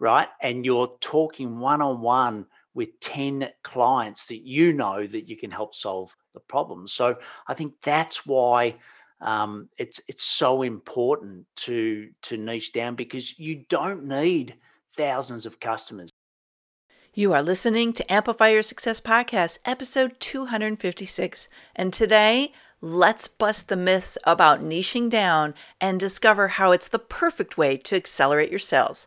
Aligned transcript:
right? 0.00 0.28
And 0.42 0.64
you're 0.64 0.96
talking 1.00 1.60
one 1.60 1.80
on 1.80 2.00
one 2.00 2.46
with 2.74 2.98
10 3.00 3.48
clients 3.62 4.26
that 4.26 4.44
you 4.44 4.72
know 4.72 5.06
that 5.06 5.28
you 5.28 5.36
can 5.36 5.50
help 5.50 5.74
solve 5.74 6.16
the 6.34 6.40
problem. 6.40 6.88
So 6.88 7.16
I 7.46 7.54
think 7.54 7.74
that's 7.82 8.26
why 8.26 8.76
um, 9.20 9.68
it's 9.76 10.00
it's 10.08 10.24
so 10.24 10.62
important 10.62 11.44
to 11.56 12.08
to 12.22 12.36
niche 12.38 12.72
down 12.72 12.94
because 12.94 13.38
you 13.38 13.64
don't 13.68 14.04
need 14.04 14.54
thousands 14.96 15.44
of 15.46 15.60
customers. 15.60 16.10
You 17.12 17.34
are 17.34 17.42
listening 17.42 17.92
to 17.94 18.12
Amplify 18.12 18.48
Your 18.48 18.62
Success 18.62 19.00
Podcast, 19.00 19.58
episode 19.64 20.18
256. 20.20 21.48
And 21.76 21.92
today, 21.92 22.52
let's 22.80 23.28
bust 23.28 23.68
the 23.68 23.76
myths 23.76 24.16
about 24.24 24.62
niching 24.62 25.10
down 25.10 25.54
and 25.80 26.00
discover 26.00 26.48
how 26.48 26.72
it's 26.72 26.88
the 26.88 27.00
perfect 27.00 27.58
way 27.58 27.76
to 27.76 27.96
accelerate 27.96 28.48
your 28.48 28.60
sales. 28.60 29.06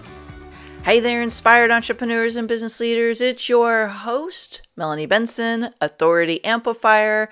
Hey 0.83 0.99
there, 0.99 1.21
inspired 1.21 1.69
entrepreneurs 1.69 2.35
and 2.35 2.47
business 2.47 2.79
leaders. 2.79 3.21
It's 3.21 3.47
your 3.47 3.85
host, 3.87 4.63
Melanie 4.75 5.05
Benson, 5.05 5.69
Authority 5.79 6.43
Amplifier. 6.43 7.29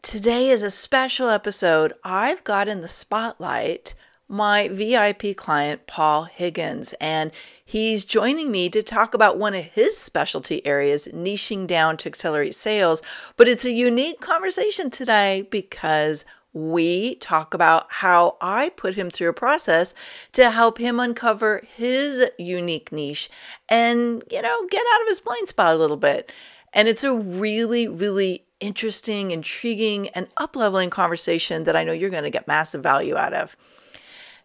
Today 0.00 0.48
is 0.48 0.62
a 0.62 0.70
special 0.70 1.28
episode. 1.28 1.92
I've 2.02 2.42
got 2.42 2.66
in 2.66 2.80
the 2.80 2.88
spotlight 2.88 3.94
my 4.26 4.68
VIP 4.68 5.36
client, 5.36 5.86
Paul 5.86 6.24
Higgins, 6.24 6.94
and 6.98 7.30
he's 7.62 8.04
joining 8.04 8.50
me 8.50 8.70
to 8.70 8.82
talk 8.82 9.12
about 9.12 9.38
one 9.38 9.54
of 9.54 9.64
his 9.64 9.98
specialty 9.98 10.64
areas, 10.64 11.08
niching 11.12 11.66
down 11.66 11.98
to 11.98 12.08
accelerate 12.08 12.54
sales. 12.54 13.02
But 13.36 13.48
it's 13.48 13.66
a 13.66 13.72
unique 13.72 14.20
conversation 14.20 14.88
today 14.90 15.46
because 15.50 16.24
we 16.52 17.14
talk 17.16 17.54
about 17.54 17.86
how 17.88 18.36
I 18.40 18.70
put 18.70 18.94
him 18.94 19.10
through 19.10 19.28
a 19.28 19.34
process 19.34 19.94
to 20.32 20.50
help 20.50 20.78
him 20.78 20.98
uncover 20.98 21.62
his 21.76 22.24
unique 22.38 22.90
niche 22.90 23.30
and, 23.68 24.24
you 24.30 24.42
know, 24.42 24.66
get 24.68 24.84
out 24.94 25.02
of 25.02 25.08
his 25.08 25.20
blind 25.20 25.48
spot 25.48 25.74
a 25.74 25.78
little 25.78 25.96
bit. 25.96 26.32
And 26.72 26.88
it's 26.88 27.04
a 27.04 27.12
really, 27.12 27.86
really 27.86 28.44
interesting, 28.60 29.30
intriguing, 29.30 30.08
and 30.10 30.26
up 30.36 30.56
leveling 30.56 30.90
conversation 30.90 31.64
that 31.64 31.76
I 31.76 31.84
know 31.84 31.92
you're 31.92 32.10
going 32.10 32.24
to 32.24 32.30
get 32.30 32.48
massive 32.48 32.82
value 32.82 33.16
out 33.16 33.32
of. 33.32 33.56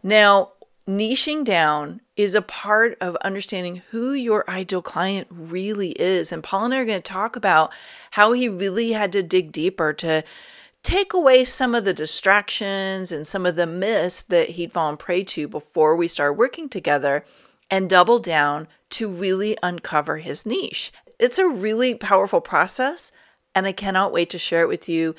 Now, 0.02 0.52
niching 0.88 1.44
down 1.44 2.00
is 2.16 2.34
a 2.34 2.42
part 2.42 2.96
of 3.00 3.16
understanding 3.16 3.82
who 3.90 4.12
your 4.12 4.48
ideal 4.48 4.82
client 4.82 5.26
really 5.30 5.90
is. 5.90 6.30
And 6.30 6.42
Paul 6.42 6.66
and 6.66 6.74
I 6.74 6.78
are 6.78 6.84
going 6.84 7.02
to 7.02 7.12
talk 7.12 7.36
about 7.36 7.72
how 8.12 8.32
he 8.32 8.48
really 8.48 8.92
had 8.92 9.12
to 9.12 9.22
dig 9.22 9.52
deeper 9.52 9.92
to 9.94 10.22
take 10.86 11.12
away 11.12 11.42
some 11.42 11.74
of 11.74 11.84
the 11.84 11.92
distractions 11.92 13.10
and 13.10 13.26
some 13.26 13.44
of 13.44 13.56
the 13.56 13.66
myths 13.66 14.22
that 14.28 14.50
he'd 14.50 14.70
fallen 14.70 14.96
prey 14.96 15.24
to 15.24 15.48
before 15.48 15.96
we 15.96 16.06
started 16.06 16.34
working 16.34 16.68
together 16.68 17.24
and 17.68 17.90
double 17.90 18.20
down 18.20 18.68
to 18.88 19.08
really 19.08 19.58
uncover 19.64 20.18
his 20.18 20.46
niche. 20.46 20.92
It's 21.18 21.38
a 21.38 21.48
really 21.48 21.96
powerful 21.96 22.40
process, 22.40 23.10
and 23.52 23.66
I 23.66 23.72
cannot 23.72 24.12
wait 24.12 24.30
to 24.30 24.38
share 24.38 24.60
it 24.60 24.68
with 24.68 24.88
you. 24.88 25.16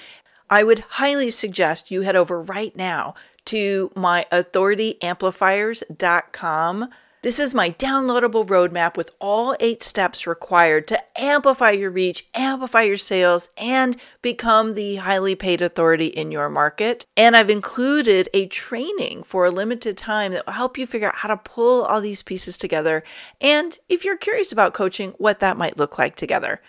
I 0.49 0.63
would 0.63 0.85
highly 0.88 1.29
suggest 1.29 1.91
you 1.91 2.03
head 2.03 2.15
over 2.15 2.41
right 2.41 2.73
now 2.73 3.13
to 3.47 3.91
my 3.94 4.25
authorityamplifiers.com 4.31 6.89
this 7.27 7.39
is 7.39 7.53
my 7.53 7.71
downloadable 7.71 8.47
roadmap 8.47 8.95
with 8.95 9.09
all 9.19 9.53
eight 9.59 9.83
steps 9.83 10.25
required 10.25 10.88
to 10.88 10.97
amplify 11.19 11.71
your 11.71 11.91
reach, 11.91 12.25
amplify 12.33 12.83
your 12.83 12.95
sales, 12.95 13.49
and 13.57 13.97
become 14.21 14.75
the 14.75 14.95
highly 14.95 15.35
paid 15.35 15.61
authority 15.61 16.05
in 16.05 16.31
your 16.31 16.47
market. 16.47 17.05
And 17.17 17.35
I've 17.35 17.49
included 17.49 18.29
a 18.33 18.45
training 18.45 19.23
for 19.23 19.45
a 19.45 19.51
limited 19.51 19.97
time 19.97 20.31
that 20.31 20.45
will 20.45 20.53
help 20.53 20.77
you 20.77 20.88
figure 20.88 21.09
out 21.09 21.17
how 21.17 21.27
to 21.27 21.35
pull 21.35 21.83
all 21.83 21.99
these 21.99 22.23
pieces 22.23 22.55
together. 22.55 23.03
And 23.41 23.77
if 23.89 24.05
you're 24.05 24.15
curious 24.15 24.53
about 24.53 24.73
coaching, 24.73 25.13
what 25.17 25.41
that 25.41 25.57
might 25.57 25.77
look 25.77 25.97
like 25.97 26.15
together. 26.15 26.61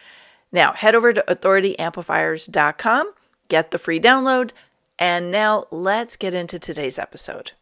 Now, 0.50 0.72
head 0.72 0.96
over 0.96 1.12
to 1.12 1.25
authorityamplifiers.com, 1.28 3.12
get 3.46 3.70
the 3.70 3.78
free 3.78 4.00
download, 4.00 4.50
and 4.98 5.30
now 5.30 5.66
let's 5.70 6.16
get 6.16 6.34
into 6.34 6.58
today's 6.58 6.98
episode. 6.98 7.52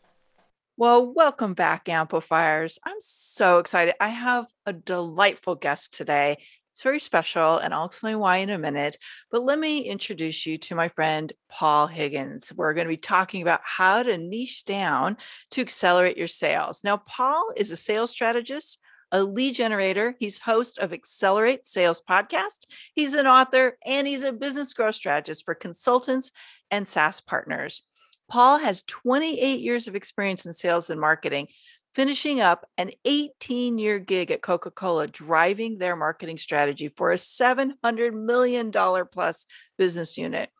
Well, 0.78 1.06
welcome 1.14 1.54
back, 1.54 1.88
Amplifiers. 1.88 2.78
I'm 2.84 2.98
so 3.00 3.58
excited. 3.58 3.94
I 3.98 4.08
have 4.08 4.46
a 4.66 4.74
delightful 4.74 5.54
guest 5.54 5.94
today. 5.94 6.36
It's 6.74 6.82
very 6.82 7.00
special, 7.00 7.56
and 7.56 7.72
I'll 7.72 7.86
explain 7.86 8.18
why 8.18 8.38
in 8.38 8.50
a 8.50 8.58
minute. 8.58 8.98
But 9.30 9.42
let 9.42 9.58
me 9.58 9.80
introduce 9.80 10.44
you 10.44 10.58
to 10.58 10.74
my 10.74 10.88
friend 10.88 11.32
Paul 11.48 11.86
Higgins. 11.86 12.52
We're 12.54 12.74
going 12.74 12.86
to 12.86 12.90
be 12.90 12.98
talking 12.98 13.40
about 13.40 13.62
how 13.62 14.02
to 14.02 14.18
niche 14.18 14.66
down 14.66 15.16
to 15.52 15.62
accelerate 15.62 16.18
your 16.18 16.28
sales. 16.28 16.84
Now, 16.84 16.98
Paul 16.98 17.52
is 17.56 17.70
a 17.70 17.76
sales 17.76 18.10
strategist, 18.10 18.78
a 19.12 19.22
lead 19.22 19.54
generator. 19.54 20.14
He's 20.18 20.36
host 20.36 20.78
of 20.78 20.92
Accelerate 20.92 21.64
Sales 21.64 22.02
Podcast. 22.06 22.66
He's 22.94 23.14
an 23.14 23.26
author, 23.26 23.78
and 23.86 24.06
he's 24.06 24.24
a 24.24 24.32
business 24.32 24.74
growth 24.74 24.96
strategist 24.96 25.46
for 25.46 25.54
consultants 25.54 26.32
and 26.70 26.86
SaaS 26.86 27.22
partners. 27.22 27.82
Paul 28.28 28.58
has 28.58 28.82
28 28.82 29.60
years 29.60 29.88
of 29.88 29.94
experience 29.94 30.46
in 30.46 30.52
sales 30.52 30.90
and 30.90 31.00
marketing, 31.00 31.48
finishing 31.94 32.40
up 32.40 32.66
an 32.76 32.90
18 33.04 33.78
year 33.78 33.98
gig 33.98 34.30
at 34.30 34.42
Coca 34.42 34.70
Cola, 34.70 35.06
driving 35.06 35.78
their 35.78 35.96
marketing 35.96 36.38
strategy 36.38 36.88
for 36.88 37.12
a 37.12 37.16
$700 37.16 38.12
million 38.12 38.70
plus 38.70 39.46
business 39.78 40.18
unit. 40.18 40.50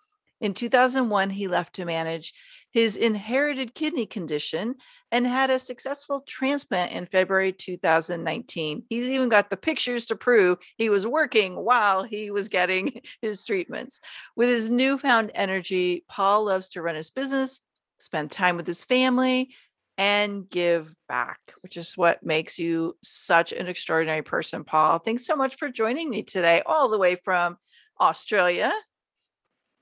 In 0.41 0.55
2001, 0.55 1.31
he 1.31 1.49
left 1.49 1.75
to 1.77 1.85
manage 1.85 2.35
his 2.73 2.97
inherited 2.97 3.75
kidney 3.75 4.07
condition 4.07 4.75
and 5.11 5.27
had 5.27 5.51
a 5.51 5.59
successful 5.59 6.21
transplant 6.27 6.93
in 6.93 7.07
February 7.07 7.53
2019. 7.53 8.85
He's 8.89 9.09
even 9.09 9.29
got 9.29 9.49
the 9.49 9.57
pictures 9.57 10.07
to 10.07 10.17
prove 10.17 10.59
he 10.77 10.89
was 10.89 11.07
working 11.07 11.57
while 11.57 12.03
he 12.03 12.31
was 12.31 12.49
getting 12.49 13.01
his 13.23 13.45
treatments. 13.45 14.01
With 14.35 14.49
his 14.49 14.71
newfound 14.71 15.31
energy, 15.35 16.05
Paul 16.09 16.45
loves 16.45 16.69
to 16.71 16.83
run 16.83 16.97
his 16.97 17.11
business, 17.11 17.61
spend 17.99 18.31
time 18.31 18.57
with 18.57 18.67
his 18.67 18.85
family, 18.85 19.55
and 19.99 20.49
give 20.51 20.95
back, 21.09 21.39
which 21.63 21.77
is 21.77 21.97
what 21.97 22.23
makes 22.23 22.59
you 22.59 22.97
such 23.03 23.53
an 23.53 23.69
extraordinary 23.69 24.23
person, 24.23 24.65
Paul. 24.65 24.99
Thanks 24.99 25.25
so 25.25 25.37
much 25.37 25.57
for 25.57 25.71
joining 25.71 26.11
me 26.11 26.23
today, 26.23 26.63
all 26.67 26.91
the 26.91 26.99
way 26.99 27.17
from 27.17 27.57
Australia. 27.99 28.71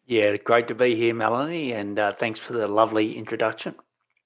Yeah, 0.06 0.36
great 0.36 0.68
to 0.68 0.74
be 0.74 0.94
here, 0.94 1.14
Melanie, 1.14 1.72
and 1.72 1.98
uh, 1.98 2.10
thanks 2.10 2.38
for 2.38 2.52
the 2.52 2.68
lovely 2.68 3.16
introduction. 3.16 3.74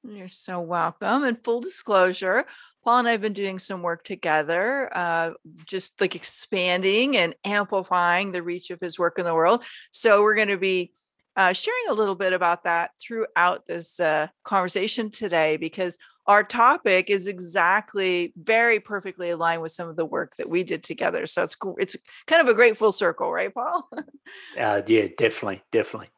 You're 0.03 0.29
so 0.29 0.61
welcome. 0.61 1.25
And 1.25 1.43
full 1.45 1.61
disclosure, 1.61 2.45
Paul 2.83 3.01
and 3.01 3.09
I 3.09 3.13
have 3.13 3.21
been 3.21 3.33
doing 3.33 3.59
some 3.59 3.83
work 3.83 4.03
together, 4.03 4.89
uh, 4.97 5.33
just 5.67 6.01
like 6.01 6.15
expanding 6.17 7.17
and 7.17 7.35
amplifying 7.45 8.33
the 8.33 8.43
reach 8.43 8.71
of 8.71 8.81
his 8.81 8.99
work 8.99 9.19
in 9.19 9.25
the 9.25 9.35
world. 9.35 9.65
So 9.93 10.23
we're 10.23 10.35
going 10.35 10.49
to 10.49 10.57
be 10.57 10.93
uh, 11.37 11.53
sharing 11.53 11.91
a 11.91 11.95
little 11.95 12.17
bit 12.17 12.33
about 12.33 12.65
that 12.65 12.91
throughout 13.01 13.67
this 13.67 14.01
uh, 14.01 14.27
conversation 14.45 15.11
today 15.11 15.57
because 15.57 15.97
our 16.29 16.45
topic 16.45 17.09
is 17.09 17.27
exactly 17.27 18.35
very 18.37 18.79
perfectly 18.79 19.31
aligned 19.31 19.63
with 19.63 19.73
some 19.73 19.89
of 19.89 19.97
the 19.97 20.05
work 20.05 20.37
that 20.37 20.49
we 20.49 20.63
did 20.63 20.85
together. 20.85 21.27
So 21.27 21.43
it's 21.43 21.57
it's 21.79 21.97
kind 22.27 22.43
of 22.43 22.49
a 22.49 22.55
great 22.55 22.77
full 22.77 22.93
circle, 22.93 23.33
right, 23.33 23.53
Paul? 23.53 23.89
uh, 24.61 24.83
yeah, 24.87 25.07
definitely, 25.17 25.63
definitely. 25.73 26.09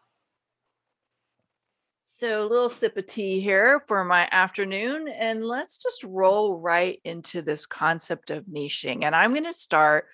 So 2.02 2.42
a 2.42 2.44
little 2.44 2.68
sip 2.68 2.96
of 2.98 3.06
tea 3.06 3.40
here 3.40 3.80
for 3.86 4.04
my 4.04 4.28
afternoon, 4.30 5.08
and 5.08 5.44
let's 5.44 5.78
just 5.78 6.02
roll 6.02 6.58
right 6.58 7.00
into 7.04 7.40
this 7.40 7.64
concept 7.64 8.30
of 8.30 8.44
niching. 8.44 9.04
And 9.04 9.14
I'm 9.14 9.30
going 9.30 9.44
to 9.44 9.54
start. 9.54 10.06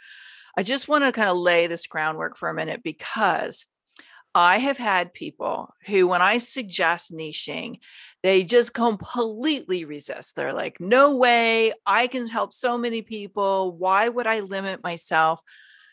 I 0.59 0.63
just 0.63 0.89
want 0.89 1.05
to 1.05 1.11
kind 1.11 1.29
of 1.29 1.39
lay 1.39 1.67
this 1.67 1.87
groundwork 1.87 2.37
for 2.37 2.49
a 2.49 2.55
minute 2.55 2.83
because 2.85 3.67
I 4.37 4.59
have 4.59 4.77
had 4.77 5.15
people 5.15 5.75
who, 5.87 6.07
when 6.07 6.21
I 6.21 6.37
suggest 6.37 7.11
niching, 7.11 7.79
they 8.23 8.45
just 8.45 8.75
completely 8.75 9.87
resist. 9.87 10.37
They're 10.37 10.53
like, 10.53 10.79
no 10.79 11.17
way, 11.17 11.73
I 11.87 12.07
can 12.07 12.27
help 12.29 12.53
so 12.53 12.77
many 12.77 13.01
people. 13.01 13.75
Why 13.75 14.07
would 14.07 14.27
I 14.27 14.41
limit 14.41 14.85
myself? 14.85 15.41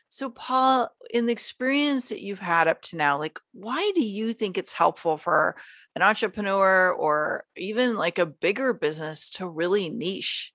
So, 0.10 0.30
Paul, 0.30 0.90
in 1.14 1.26
the 1.26 1.32
experience 1.32 2.10
that 2.10 2.20
you've 2.20 2.38
had 2.38 2.68
up 2.68 2.82
to 2.82 2.98
now, 2.98 3.18
like, 3.18 3.40
why 3.54 3.94
do 3.96 4.06
you 4.06 4.34
think 4.34 4.58
it's 4.58 4.74
helpful 4.74 5.18
for 5.18 5.56
an 5.96 6.02
entrepreneur 6.02 6.92
or 6.92 7.46
even 7.56 7.96
like 7.96 8.20
a 8.20 8.26
bigger 8.26 8.74
business 8.74 9.30
to 9.32 9.48
really 9.48 9.90
niche? 9.90 10.52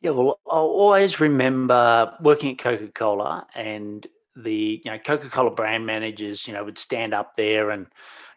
Yeah, 0.00 0.12
well, 0.12 0.40
I'll 0.50 0.62
always 0.62 1.20
remember 1.20 2.14
working 2.22 2.52
at 2.52 2.58
Coca 2.58 2.88
Cola 2.88 3.46
and 3.54 4.06
the 4.36 4.80
you 4.84 4.90
know 4.90 4.98
Coca 4.98 5.28
Cola 5.28 5.50
brand 5.50 5.86
managers, 5.86 6.46
you 6.46 6.54
know, 6.54 6.64
would 6.64 6.78
stand 6.78 7.14
up 7.14 7.34
there 7.36 7.70
and 7.70 7.86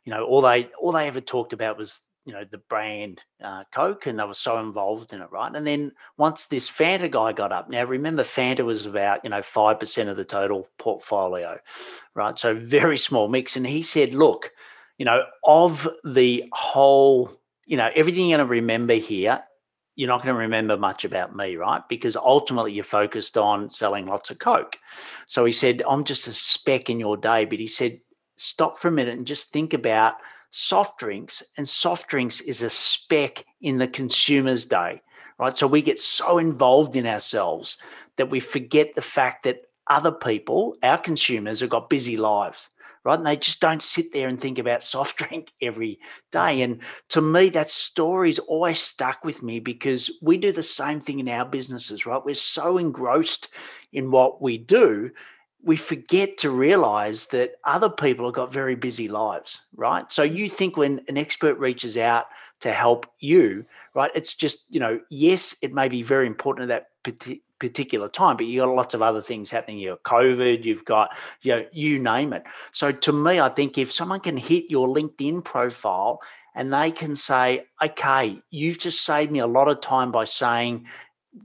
you 0.03 0.11
know 0.11 0.25
all 0.25 0.41
they 0.41 0.69
all 0.79 0.91
they 0.91 1.07
ever 1.07 1.21
talked 1.21 1.53
about 1.53 1.77
was 1.77 2.01
you 2.25 2.33
know 2.33 2.43
the 2.49 2.57
brand 2.69 3.21
uh, 3.43 3.63
Coke, 3.73 4.07
and 4.07 4.19
they 4.19 4.23
were 4.23 4.33
so 4.33 4.59
involved 4.59 5.13
in 5.13 5.21
it, 5.21 5.31
right? 5.31 5.55
And 5.55 5.65
then 5.65 5.91
once 6.17 6.47
this 6.47 6.69
Fanta 6.69 7.09
guy 7.09 7.33
got 7.33 7.51
up, 7.51 7.69
now 7.69 7.83
remember 7.83 8.23
Fanta 8.23 8.65
was 8.65 8.85
about 8.85 9.23
you 9.23 9.29
know 9.29 9.41
five 9.41 9.79
percent 9.79 10.09
of 10.09 10.17
the 10.17 10.25
total 10.25 10.67
portfolio, 10.79 11.59
right? 12.15 12.37
So 12.37 12.55
very 12.55 12.97
small 12.97 13.27
mix, 13.27 13.55
and 13.55 13.65
he 13.65 13.83
said, 13.83 14.13
look, 14.13 14.51
you 14.97 15.05
know, 15.05 15.23
of 15.43 15.87
the 16.03 16.45
whole, 16.53 17.31
you 17.65 17.77
know, 17.77 17.89
everything 17.95 18.29
you're 18.29 18.37
going 18.37 18.47
to 18.47 18.51
remember 18.51 18.95
here. 18.95 19.43
You're 19.95 20.09
not 20.09 20.23
going 20.23 20.33
to 20.33 20.39
remember 20.39 20.77
much 20.77 21.05
about 21.05 21.35
me, 21.35 21.55
right? 21.55 21.81
Because 21.87 22.15
ultimately 22.15 22.73
you're 22.73 22.83
focused 22.83 23.37
on 23.37 23.69
selling 23.69 24.05
lots 24.05 24.29
of 24.29 24.39
Coke. 24.39 24.77
So 25.25 25.45
he 25.45 25.51
said, 25.51 25.81
I'm 25.89 26.03
just 26.03 26.27
a 26.27 26.33
speck 26.33 26.89
in 26.89 26.99
your 26.99 27.15
day. 27.17 27.45
But 27.45 27.59
he 27.59 27.67
said, 27.67 28.01
stop 28.35 28.77
for 28.77 28.89
a 28.89 28.91
minute 28.91 29.17
and 29.17 29.25
just 29.25 29.51
think 29.51 29.73
about 29.73 30.15
soft 30.51 30.99
drinks, 30.99 31.43
and 31.57 31.67
soft 31.67 32.07
drinks 32.07 32.39
is 32.39 32.61
a 32.61 32.69
speck 32.69 33.43
in 33.61 33.77
the 33.77 33.87
consumer's 33.87 34.65
day, 34.65 35.01
right? 35.37 35.57
So 35.57 35.67
we 35.67 35.81
get 35.81 35.99
so 35.99 36.37
involved 36.37 36.95
in 36.95 37.05
ourselves 37.05 37.77
that 38.15 38.29
we 38.29 38.39
forget 38.39 38.95
the 38.95 39.01
fact 39.01 39.43
that 39.43 39.63
other 39.87 40.11
people, 40.11 40.75
our 40.83 40.97
consumers, 40.97 41.59
have 41.59 41.69
got 41.69 41.89
busy 41.89 42.17
lives, 42.17 42.69
right? 43.03 43.17
And 43.17 43.25
they 43.25 43.37
just 43.37 43.61
don't 43.61 43.83
sit 43.83 44.11
there 44.13 44.27
and 44.27 44.39
think 44.39 44.57
about 44.57 44.83
soft 44.95 45.17
drink 45.17 45.51
every 45.61 45.99
day. 46.31 46.61
And 46.61 46.81
to 47.09 47.21
me, 47.21 47.49
that 47.49 47.69
story's 47.69 48.39
always 48.39 48.79
stuck 48.79 49.23
with 49.23 49.43
me 49.43 49.59
because 49.59 50.11
we 50.21 50.37
do 50.37 50.51
the 50.51 50.63
same 50.63 50.99
thing 50.99 51.19
in 51.19 51.29
our 51.29 51.45
businesses, 51.45 52.05
right? 52.05 52.23
We're 52.23 52.35
so 52.35 52.77
engrossed 52.77 53.49
in 53.93 54.11
what 54.11 54.41
we 54.41 54.57
do 54.57 55.11
we 55.65 55.75
forget 55.75 56.37
to 56.37 56.51
realize 56.51 57.25
that 57.27 57.55
other 57.63 57.89
people 57.89 58.25
have 58.25 58.35
got 58.35 58.53
very 58.53 58.75
busy 58.75 59.07
lives, 59.07 59.63
right? 59.75 60.11
So 60.11 60.21
you 60.21 60.47
think 60.47 60.77
when 60.77 61.01
an 61.07 61.17
expert 61.17 61.57
reaches 61.57 61.97
out 61.97 62.25
to 62.59 62.71
help 62.71 63.07
you, 63.19 63.65
right? 63.95 64.11
It's 64.13 64.35
just, 64.35 64.65
you 64.69 64.79
know, 64.79 64.99
yes, 65.09 65.55
it 65.63 65.73
may 65.73 65.89
be 65.89 66.03
very 66.03 66.27
important 66.27 66.69
at 66.69 66.87
that 67.03 67.41
particular 67.59 68.09
time, 68.09 68.37
but 68.37 68.45
you 68.45 68.61
got 68.61 68.75
lots 68.75 68.93
of 68.93 69.01
other 69.01 69.21
things 69.21 69.49
happening. 69.49 69.79
You've 69.79 70.03
COVID, 70.03 70.63
you've 70.63 70.85
got, 70.85 71.15
you 71.41 71.55
know, 71.55 71.65
you 71.71 71.99
name 71.99 72.33
it. 72.33 72.43
So 72.71 72.91
to 72.91 73.13
me, 73.13 73.39
I 73.39 73.49
think 73.49 73.77
if 73.77 73.91
someone 73.91 74.19
can 74.19 74.37
hit 74.37 74.65
your 74.69 74.87
LinkedIn 74.87 75.43
profile 75.43 76.21
and 76.53 76.73
they 76.73 76.91
can 76.91 77.15
say, 77.15 77.65
okay, 77.83 78.39
you've 78.49 78.79
just 78.79 79.03
saved 79.03 79.31
me 79.31 79.39
a 79.39 79.47
lot 79.47 79.67
of 79.67 79.81
time 79.81 80.11
by 80.11 80.25
saying, 80.25 80.85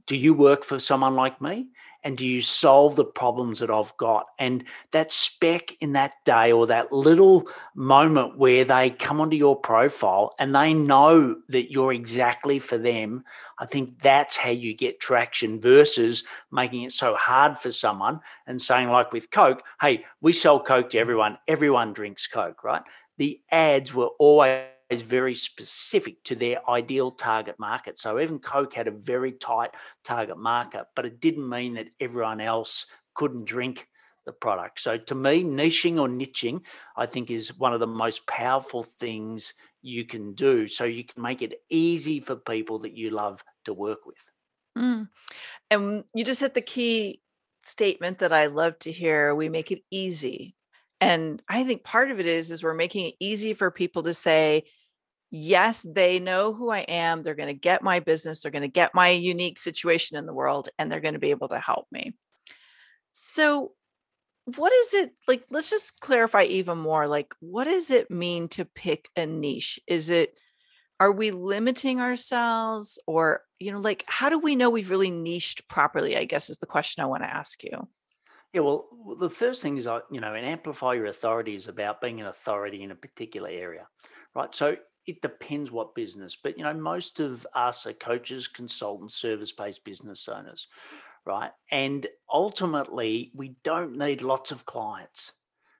do 0.06 0.16
you 0.16 0.34
work 0.34 0.64
for 0.64 0.78
someone 0.78 1.14
like 1.14 1.40
me? 1.40 1.66
And 2.02 2.16
do 2.16 2.26
you 2.26 2.42
solve 2.42 2.96
the 2.96 3.04
problems 3.04 3.58
that 3.60 3.70
I've 3.70 3.96
got? 3.96 4.26
And 4.38 4.64
that 4.92 5.12
speck 5.12 5.76
in 5.80 5.92
that 5.92 6.12
day 6.24 6.52
or 6.52 6.66
that 6.66 6.92
little 6.92 7.48
moment 7.74 8.38
where 8.38 8.64
they 8.64 8.90
come 8.90 9.20
onto 9.20 9.36
your 9.36 9.56
profile 9.56 10.34
and 10.38 10.54
they 10.54 10.72
know 10.74 11.36
that 11.48 11.70
you're 11.70 11.92
exactly 11.92 12.58
for 12.58 12.78
them, 12.78 13.24
I 13.58 13.66
think 13.66 14.00
that's 14.00 14.36
how 14.36 14.50
you 14.50 14.74
get 14.74 15.00
traction 15.00 15.60
versus 15.60 16.24
making 16.50 16.82
it 16.82 16.92
so 16.92 17.14
hard 17.14 17.58
for 17.58 17.70
someone 17.70 18.20
and 18.46 18.60
saying, 18.60 18.88
like 18.88 19.12
with 19.12 19.30
Coke, 19.30 19.62
hey, 19.80 20.04
we 20.20 20.32
sell 20.32 20.60
Coke 20.60 20.90
to 20.90 20.98
everyone, 20.98 21.38
everyone 21.48 21.92
drinks 21.92 22.26
Coke, 22.26 22.64
right? 22.64 22.82
The 23.18 23.40
ads 23.50 23.92
were 23.92 24.10
always 24.18 24.64
very 24.90 25.34
specific 25.34 26.22
to 26.24 26.34
their 26.34 26.68
ideal 26.68 27.10
target 27.10 27.56
market. 27.58 27.98
So 27.98 28.18
even 28.18 28.38
Coke 28.38 28.74
had 28.74 28.88
a 28.88 28.92
very 28.92 29.32
tight 29.32 29.70
target 30.04 30.38
market, 30.38 30.86
but 30.96 31.06
it 31.06 31.20
didn't 31.20 31.48
mean 31.48 31.74
that 31.74 31.88
everyone 32.00 32.40
else 32.40 32.86
couldn't 33.14 33.44
drink 33.44 33.86
the 34.26 34.32
product. 34.32 34.80
So 34.80 34.98
to 34.98 35.14
me, 35.14 35.44
niching 35.44 35.98
or 35.98 36.08
niching, 36.08 36.62
I 36.96 37.06
think 37.06 37.30
is 37.30 37.56
one 37.58 37.72
of 37.72 37.80
the 37.80 37.86
most 37.86 38.26
powerful 38.26 38.84
things 38.98 39.54
you 39.82 40.04
can 40.04 40.34
do. 40.34 40.68
So 40.68 40.84
you 40.84 41.04
can 41.04 41.22
make 41.22 41.42
it 41.42 41.62
easy 41.70 42.20
for 42.20 42.36
people 42.36 42.80
that 42.80 42.96
you 42.96 43.10
love 43.10 43.42
to 43.64 43.72
work 43.72 44.06
with. 44.06 44.30
Mm. 44.76 45.08
And 45.70 46.04
you 46.14 46.24
just 46.24 46.40
hit 46.40 46.54
the 46.54 46.60
key 46.60 47.20
statement 47.64 48.18
that 48.18 48.32
I 48.32 48.46
love 48.46 48.78
to 48.80 48.92
hear. 48.92 49.34
We 49.34 49.48
make 49.48 49.70
it 49.70 49.82
easy. 49.90 50.54
And 51.00 51.42
I 51.48 51.64
think 51.64 51.82
part 51.82 52.10
of 52.10 52.20
it 52.20 52.26
is 52.26 52.50
is 52.50 52.62
we're 52.62 52.74
making 52.74 53.06
it 53.06 53.14
easy 53.20 53.54
for 53.54 53.70
people 53.70 54.02
to 54.02 54.12
say, 54.14 54.64
yes, 55.30 55.86
they 55.88 56.18
know 56.18 56.52
who 56.52 56.70
I 56.70 56.80
am. 56.80 57.22
They're 57.22 57.34
going 57.34 57.54
to 57.54 57.54
get 57.54 57.82
my 57.82 58.00
business. 58.00 58.40
They're 58.40 58.50
going 58.50 58.62
to 58.62 58.68
get 58.68 58.94
my 58.94 59.10
unique 59.10 59.58
situation 59.58 60.16
in 60.16 60.26
the 60.26 60.34
world, 60.34 60.68
and 60.78 60.90
they're 60.90 61.00
going 61.00 61.14
to 61.14 61.20
be 61.20 61.30
able 61.30 61.48
to 61.48 61.60
help 61.60 61.86
me. 61.92 62.14
So, 63.12 63.72
what 64.56 64.72
is 64.72 64.94
it 64.94 65.12
like? 65.28 65.44
Let's 65.50 65.70
just 65.70 66.00
clarify 66.00 66.44
even 66.44 66.78
more. 66.78 67.06
Like, 67.06 67.34
what 67.40 67.64
does 67.64 67.90
it 67.90 68.10
mean 68.10 68.48
to 68.48 68.64
pick 68.64 69.08
a 69.16 69.26
niche? 69.26 69.78
Is 69.86 70.10
it, 70.10 70.34
are 70.98 71.12
we 71.12 71.30
limiting 71.30 72.00
ourselves, 72.00 72.98
or, 73.06 73.42
you 73.58 73.72
know, 73.72 73.78
like, 73.78 74.04
how 74.06 74.28
do 74.28 74.38
we 74.38 74.56
know 74.56 74.70
we've 74.70 74.90
really 74.90 75.10
niched 75.10 75.68
properly? 75.68 76.16
I 76.16 76.24
guess 76.24 76.50
is 76.50 76.58
the 76.58 76.66
question 76.66 77.02
I 77.02 77.06
want 77.06 77.22
to 77.22 77.34
ask 77.34 77.62
you. 77.62 77.88
Yeah, 78.52 78.62
well, 78.62 78.88
the 79.20 79.30
first 79.30 79.62
thing 79.62 79.78
is, 79.78 79.86
uh, 79.86 80.00
you 80.10 80.20
know, 80.20 80.34
and 80.34 80.44
amplify 80.44 80.94
your 80.94 81.06
authority 81.06 81.54
is 81.54 81.68
about 81.68 82.00
being 82.00 82.20
an 82.20 82.26
authority 82.26 82.82
in 82.82 82.90
a 82.90 82.96
particular 82.96 83.48
area, 83.48 83.86
right? 84.34 84.52
So 84.52 84.74
it 85.10 85.20
depends 85.22 85.72
what 85.72 85.96
business, 85.96 86.36
but 86.40 86.56
you 86.56 86.62
know, 86.62 86.72
most 86.72 87.18
of 87.18 87.44
us 87.54 87.84
are 87.84 87.92
coaches, 87.92 88.46
consultants, 88.46 89.16
service-based 89.16 89.82
business 89.82 90.28
owners, 90.28 90.68
right? 91.26 91.50
And 91.72 92.06
ultimately, 92.32 93.32
we 93.34 93.56
don't 93.64 93.98
need 93.98 94.22
lots 94.22 94.52
of 94.52 94.64
clients, 94.66 95.32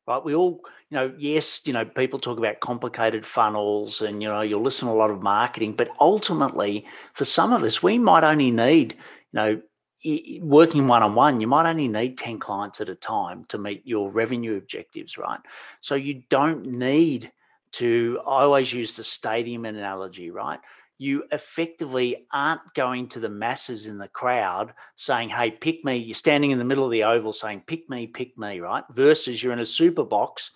right? 0.09 0.25
We 0.25 0.35
all, 0.35 0.63
you 0.91 0.97
know, 0.97 1.15
yes, 1.17 1.61
you 1.65 1.73
know, 1.73 1.85
people 1.85 2.19
talk 2.19 2.39
about 2.39 2.59
complicated 2.59 3.25
funnels 3.25 4.03
and 4.03 4.21
you 4.21 4.29
know, 4.29 4.41
you'll 4.41 4.65
listen 4.65 4.89
to 4.89 4.95
a 4.95 4.97
lot 4.97 5.11
of 5.11 5.23
marketing, 5.23 5.75
but 5.75 5.91
ultimately, 6.01 6.85
for 7.15 7.25
some 7.25 7.53
of 7.53 7.63
us, 7.63 7.85
we 7.85 7.99
might 7.99 8.25
only 8.25 8.51
need, 8.51 8.95
you 9.33 9.35
know, 9.35 9.63
working 10.43 10.89
one 10.89 11.05
on 11.05 11.15
one, 11.15 11.41
you 11.41 11.47
might 11.47 11.71
only 11.71 11.87
need 11.87 12.19
10 12.19 12.41
clients 12.41 12.81
at 12.81 12.89
a 12.89 12.97
time 12.97 13.45
to 13.45 13.59
meet 13.59 13.83
your 13.87 14.11
revenue 14.11 14.57
objectives, 14.57 15.17
right? 15.17 15.39
So 15.83 15.95
you 15.95 16.25
don't 16.31 16.67
need 16.67 17.31
to, 17.73 18.21
I 18.27 18.43
always 18.43 18.73
use 18.73 18.95
the 18.95 19.05
stadium 19.05 19.65
analogy, 19.65 20.31
right? 20.31 20.59
You 20.99 21.25
effectively 21.33 22.27
aren't 22.33 22.75
going 22.75 23.09
to 23.11 23.21
the 23.21 23.29
masses 23.29 23.87
in 23.87 23.97
the 23.99 24.09
crowd 24.09 24.75
saying, 24.97 25.31
hey, 25.31 25.51
pick 25.51 25.85
me. 25.85 25.97
You're 25.97 26.15
standing 26.15 26.51
in 26.51 26.59
the 26.59 26.65
middle 26.65 26.85
of 26.85 26.91
the 26.91 27.05
oval 27.05 27.33
saying, 27.33 27.63
pick 27.67 27.89
me, 27.89 28.07
pick 28.07 28.37
me, 28.37 28.61
right? 28.61 28.85
Versus 28.93 29.43
you're 29.43 29.53
in 29.53 29.61
a 29.61 29.67
super 29.67 30.05
box, 30.05 30.51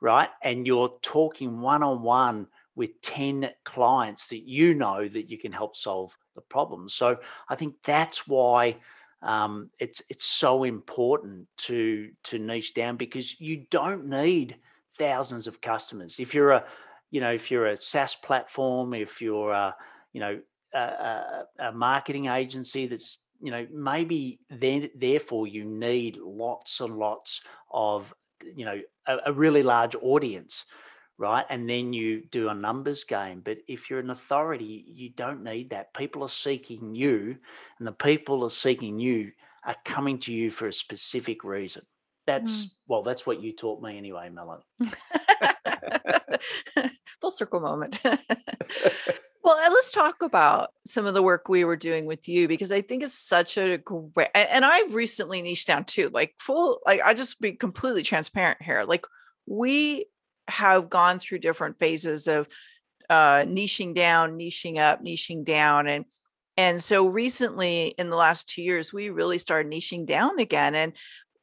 right? 0.00 0.28
And 0.42 0.66
you're 0.66 0.98
talking 1.02 1.60
one 1.60 1.82
on 1.82 2.02
one 2.02 2.46
with 2.74 3.00
10 3.02 3.50
clients 3.64 4.28
that 4.28 4.46
you 4.46 4.74
know 4.74 5.08
that 5.08 5.30
you 5.30 5.38
can 5.38 5.52
help 5.52 5.76
solve 5.76 6.16
the 6.34 6.40
problem. 6.42 6.88
So 6.88 7.18
I 7.48 7.54
think 7.54 7.74
that's 7.84 8.26
why 8.26 8.76
um, 9.22 9.70
it's 9.78 10.00
it's 10.08 10.24
so 10.24 10.64
important 10.64 11.46
to 11.58 12.10
to 12.24 12.38
niche 12.38 12.74
down 12.74 12.96
because 12.96 13.38
you 13.40 13.66
don't 13.70 14.06
need 14.06 14.56
thousands 15.00 15.46
of 15.46 15.60
customers. 15.60 16.20
If 16.20 16.34
you're 16.34 16.52
a, 16.52 16.64
you 17.10 17.20
know, 17.20 17.32
if 17.32 17.50
you're 17.50 17.68
a 17.68 17.76
SaaS 17.76 18.14
platform, 18.14 18.92
if 18.94 19.20
you're 19.22 19.52
a, 19.52 19.74
you 20.12 20.20
know, 20.20 20.40
a, 20.74 20.78
a, 20.78 21.44
a 21.68 21.72
marketing 21.72 22.26
agency 22.26 22.86
that's, 22.86 23.20
you 23.40 23.50
know, 23.50 23.66
maybe 23.72 24.38
then 24.50 24.90
therefore 24.94 25.46
you 25.46 25.64
need 25.64 26.18
lots 26.18 26.80
and 26.80 26.98
lots 26.98 27.40
of, 27.72 28.14
you 28.54 28.66
know, 28.66 28.78
a, 29.08 29.16
a 29.26 29.32
really 29.32 29.62
large 29.62 29.96
audience 29.96 30.64
right? 31.20 31.44
And 31.50 31.68
then 31.68 31.92
you 31.92 32.22
do 32.30 32.48
a 32.48 32.54
numbers 32.54 33.04
game. 33.04 33.42
But 33.44 33.58
if 33.68 33.90
you're 33.90 33.98
an 33.98 34.08
authority, 34.08 34.86
you 34.88 35.10
don't 35.10 35.44
need 35.44 35.68
that. 35.68 35.92
People 35.92 36.22
are 36.22 36.30
seeking 36.30 36.94
you, 36.94 37.36
and 37.78 37.86
the 37.86 37.92
people 37.92 38.42
are 38.42 38.48
seeking 38.48 38.98
you 38.98 39.30
are 39.64 39.76
coming 39.84 40.18
to 40.20 40.32
you 40.32 40.50
for 40.50 40.66
a 40.66 40.72
specific 40.72 41.44
reason. 41.44 41.82
That's 42.30 42.66
mm. 42.66 42.70
well, 42.86 43.02
that's 43.02 43.26
what 43.26 43.42
you 43.42 43.52
taught 43.52 43.82
me 43.82 43.98
anyway, 43.98 44.30
Melanie. 44.30 44.62
Full 47.20 47.32
circle 47.32 47.58
moment. 47.58 47.98
well, 48.04 49.56
let's 49.56 49.90
talk 49.90 50.22
about 50.22 50.70
some 50.86 51.06
of 51.06 51.14
the 51.14 51.24
work 51.24 51.48
we 51.48 51.64
were 51.64 51.74
doing 51.74 52.06
with 52.06 52.28
you 52.28 52.46
because 52.46 52.70
I 52.70 52.82
think 52.82 53.02
it's 53.02 53.18
such 53.18 53.58
a 53.58 53.78
great 53.78 54.28
and 54.36 54.64
I 54.64 54.82
recently 54.90 55.42
niched 55.42 55.66
down 55.66 55.86
too. 55.86 56.08
Like 56.14 56.36
full 56.38 56.78
like 56.86 57.00
I 57.04 57.14
just 57.14 57.40
be 57.40 57.50
completely 57.50 58.04
transparent 58.04 58.62
here. 58.62 58.84
Like 58.84 59.06
we 59.46 60.06
have 60.46 60.88
gone 60.88 61.18
through 61.18 61.40
different 61.40 61.80
phases 61.80 62.28
of 62.28 62.46
uh 63.08 63.40
niching 63.40 63.92
down, 63.92 64.38
niching 64.38 64.78
up, 64.78 65.02
niching 65.02 65.44
down 65.44 65.88
and 65.88 66.04
and 66.56 66.80
so 66.80 67.08
recently 67.08 67.92
in 67.98 68.08
the 68.08 68.16
last 68.16 68.48
2 68.50 68.62
years 68.62 68.92
we 68.92 69.10
really 69.10 69.38
started 69.38 69.72
niching 69.72 70.06
down 70.06 70.38
again 70.38 70.76
and 70.76 70.92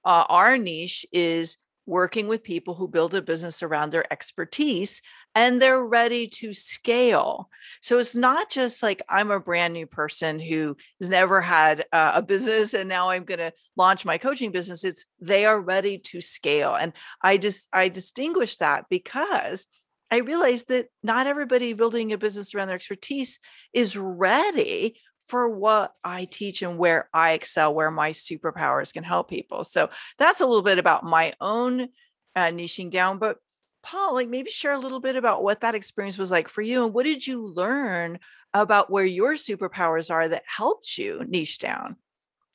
uh, 0.08 0.26
our 0.30 0.58
niche 0.58 1.06
is 1.12 1.58
working 1.86 2.28
with 2.28 2.44
people 2.44 2.76
who 2.76 2.88
build 2.88 3.14
a 3.14 3.22
business 3.22 3.62
around 3.62 3.92
their 3.92 4.12
expertise 4.12 5.02
and 5.36 5.62
they're 5.62 5.84
ready 5.84 6.28
to 6.28 6.54
scale. 6.54 7.50
So 7.82 8.00
it's 8.00 8.16
not 8.16 8.50
just 8.50 8.82
like 8.82 9.02
I'm 9.10 9.32
a 9.32 9.40
brand 9.40 9.74
new 9.74 9.86
person 9.86 10.40
who 10.40 10.78
has 11.02 11.10
never 11.10 11.42
had 11.42 11.86
uh, 11.92 12.12
a 12.16 12.22
business 12.22 12.74
and 12.74 12.88
now 12.88 13.10
I'm 13.10 13.26
going 13.26 13.40
to 13.40 13.52
launch 13.76 14.06
my 14.06 14.18
coaching 14.18 14.52
business. 14.52 14.86
It's 14.86 15.06
they 15.20 15.46
are 15.46 15.60
ready 15.60 15.98
to 15.98 16.22
scale. 16.22 16.74
And 16.74 16.94
I 17.22 17.38
just 17.38 17.68
I 17.74 17.90
distinguish 17.90 18.58
that 18.58 18.86
because 18.90 19.68
I 20.10 20.20
realized 20.20 20.70
that 20.70 20.88
not 21.04 21.28
everybody 21.28 21.74
building 21.74 22.14
a 22.14 22.18
business 22.18 22.56
around 22.56 22.68
their 22.68 22.76
expertise 22.76 23.40
is 23.74 23.98
ready 23.98 24.96
for 25.28 25.50
what 25.50 25.94
I 26.04 26.26
teach 26.26 26.62
and 26.62 26.78
where 26.78 27.10
I 27.14 27.34
excel, 27.34 27.74
where 27.74 27.92
my 27.92 28.12
superpowers 28.12 28.94
can 28.94 29.04
help 29.04 29.30
people. 29.30 29.64
So 29.64 29.90
that's 30.18 30.42
a 30.42 30.46
little 30.46 30.64
bit 30.64 30.80
about 30.80 31.04
my 31.04 31.34
own 31.42 31.90
uh, 32.36 32.48
niching 32.48 32.90
down. 32.90 33.20
But 33.20 33.38
Paul, 33.84 34.16
like 34.16 34.30
maybe 34.30 34.50
share 34.50 34.74
a 34.74 34.80
little 34.80 35.00
bit 35.00 35.16
about 35.16 35.44
what 35.44 35.62
that 35.62 35.76
experience 35.76 36.18
was 36.18 36.32
like 36.32 36.50
for 36.50 36.62
you 36.62 36.86
and 36.86 36.94
what 36.94 37.06
did 37.06 37.26
you 37.26 37.46
learn 37.46 38.20
about 38.54 38.90
where 38.90 39.06
your 39.06 39.34
superpowers 39.34 40.10
are 40.10 40.28
that 40.28 40.44
helped 40.46 40.98
you 40.98 41.24
niche 41.28 41.60
down? 41.60 41.98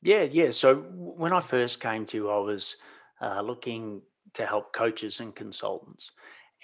Yeah, 0.03 0.23
yeah. 0.23 0.51
So 0.51 0.77
when 0.77 1.33
I 1.33 1.41
first 1.41 1.81
came 1.81 2.07
to 2.07 2.17
you, 2.17 2.31
I 2.31 2.39
was 2.39 2.77
uh, 3.21 3.41
looking 3.41 4.03
to 4.35 4.47
help 4.47 4.73
coaches 4.73 5.21
and 5.21 5.35
consultants. 5.35 6.11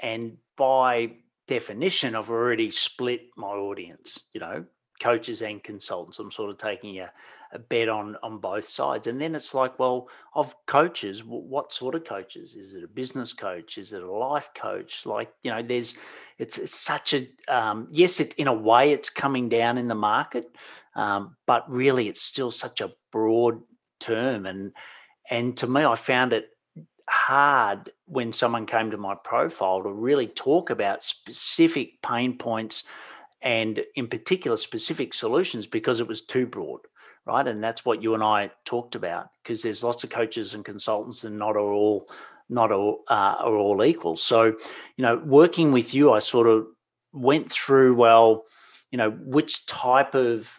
And 0.03 0.39
by 0.57 1.13
definition, 1.47 2.15
I've 2.15 2.31
already 2.31 2.71
split 2.71 3.29
my 3.37 3.49
audience, 3.49 4.19
you 4.33 4.41
know, 4.41 4.65
coaches 5.01 5.43
and 5.43 5.63
consultants. 5.63 6.19
I'm 6.19 6.31
sort 6.31 6.51
of 6.51 6.59
taking 6.59 6.99
a, 6.99 7.11
a 7.53 7.59
bet 7.59 7.89
on 7.89 8.17
on 8.23 8.39
both 8.39 8.69
sides. 8.69 9.07
And 9.07 9.21
then 9.21 9.35
it's 9.35 9.55
like, 9.55 9.79
well, 9.79 10.09
of 10.35 10.55
coaches, 10.67 11.23
what 11.25 11.73
sort 11.73 11.95
of 11.95 12.05
coaches? 12.05 12.55
Is 12.55 12.75
it 12.75 12.85
a 12.85 12.89
business 12.89 13.33
coach? 13.33 13.79
Is 13.79 13.93
it 13.93 14.03
a 14.03 14.13
life 14.13 14.51
coach? 14.55 15.07
Like, 15.07 15.33
you 15.43 15.51
know, 15.51 15.63
there's 15.63 15.95
it's 16.39 16.59
it's 16.59 16.79
such 16.79 17.15
a 17.15 17.29
um, 17.49 17.89
yes, 17.91 18.21
it 18.21 18.35
in 18.35 18.49
a 18.49 18.55
way 18.55 18.93
it's 18.93 19.11
coming 19.11 19.49
down 19.49 19.79
in 19.79 19.89
the 19.89 19.95
market, 19.95 20.47
um, 20.95 21.37
but 21.47 21.71
really 21.71 22.09
it's 22.09 22.23
still 22.23 22.51
such 22.51 22.81
a 22.81 22.93
broad 23.13 23.61
term. 24.01 24.47
And 24.47 24.73
and 25.31 25.57
to 25.59 25.67
me, 25.67 25.85
I 25.85 25.95
found 25.95 26.33
it 26.33 26.51
hard 27.09 27.91
when 28.05 28.33
someone 28.33 28.67
came 28.67 28.91
to 28.91 28.97
my 28.97 29.15
profile 29.15 29.83
to 29.83 29.91
really 29.91 30.27
talk 30.27 30.71
about 30.71 31.03
specific 31.03 32.01
pain 32.03 32.37
points 32.37 32.85
and 33.43 33.81
in 33.95 34.07
particular 34.09 34.57
specific 34.57 35.15
solutions 35.15 35.67
because 35.67 36.01
it 36.01 36.09
was 36.09 36.23
too 36.23 36.47
broad 36.47 36.81
right 37.27 37.47
and 37.47 37.63
that's 37.63 37.85
what 37.85 38.03
you 38.03 38.15
and 38.15 38.23
i 38.23 38.51
talked 38.65 38.95
about 38.95 39.31
because 39.43 39.63
there's 39.63 39.85
lots 39.85 40.05
of 40.05 40.11
coaches 40.11 40.55
and 40.55 40.65
consultants 40.65 41.25
and 41.25 41.39
not 41.39 41.57
all 41.57 42.09
not 42.49 42.73
all 42.73 43.05
uh, 43.09 43.37
are 43.39 43.57
all 43.57 43.85
equal 43.85 44.17
so 44.17 44.45
you 44.45 45.03
know 45.03 45.21
working 45.25 45.73
with 45.73 45.95
you 45.95 46.13
i 46.13 46.19
sort 46.19 46.47
of 46.47 46.67
went 47.13 47.51
through 47.51 47.95
well 47.95 48.45
you 48.91 48.99
know 48.99 49.11
which 49.11 49.67
type 49.67 50.15
of 50.15 50.59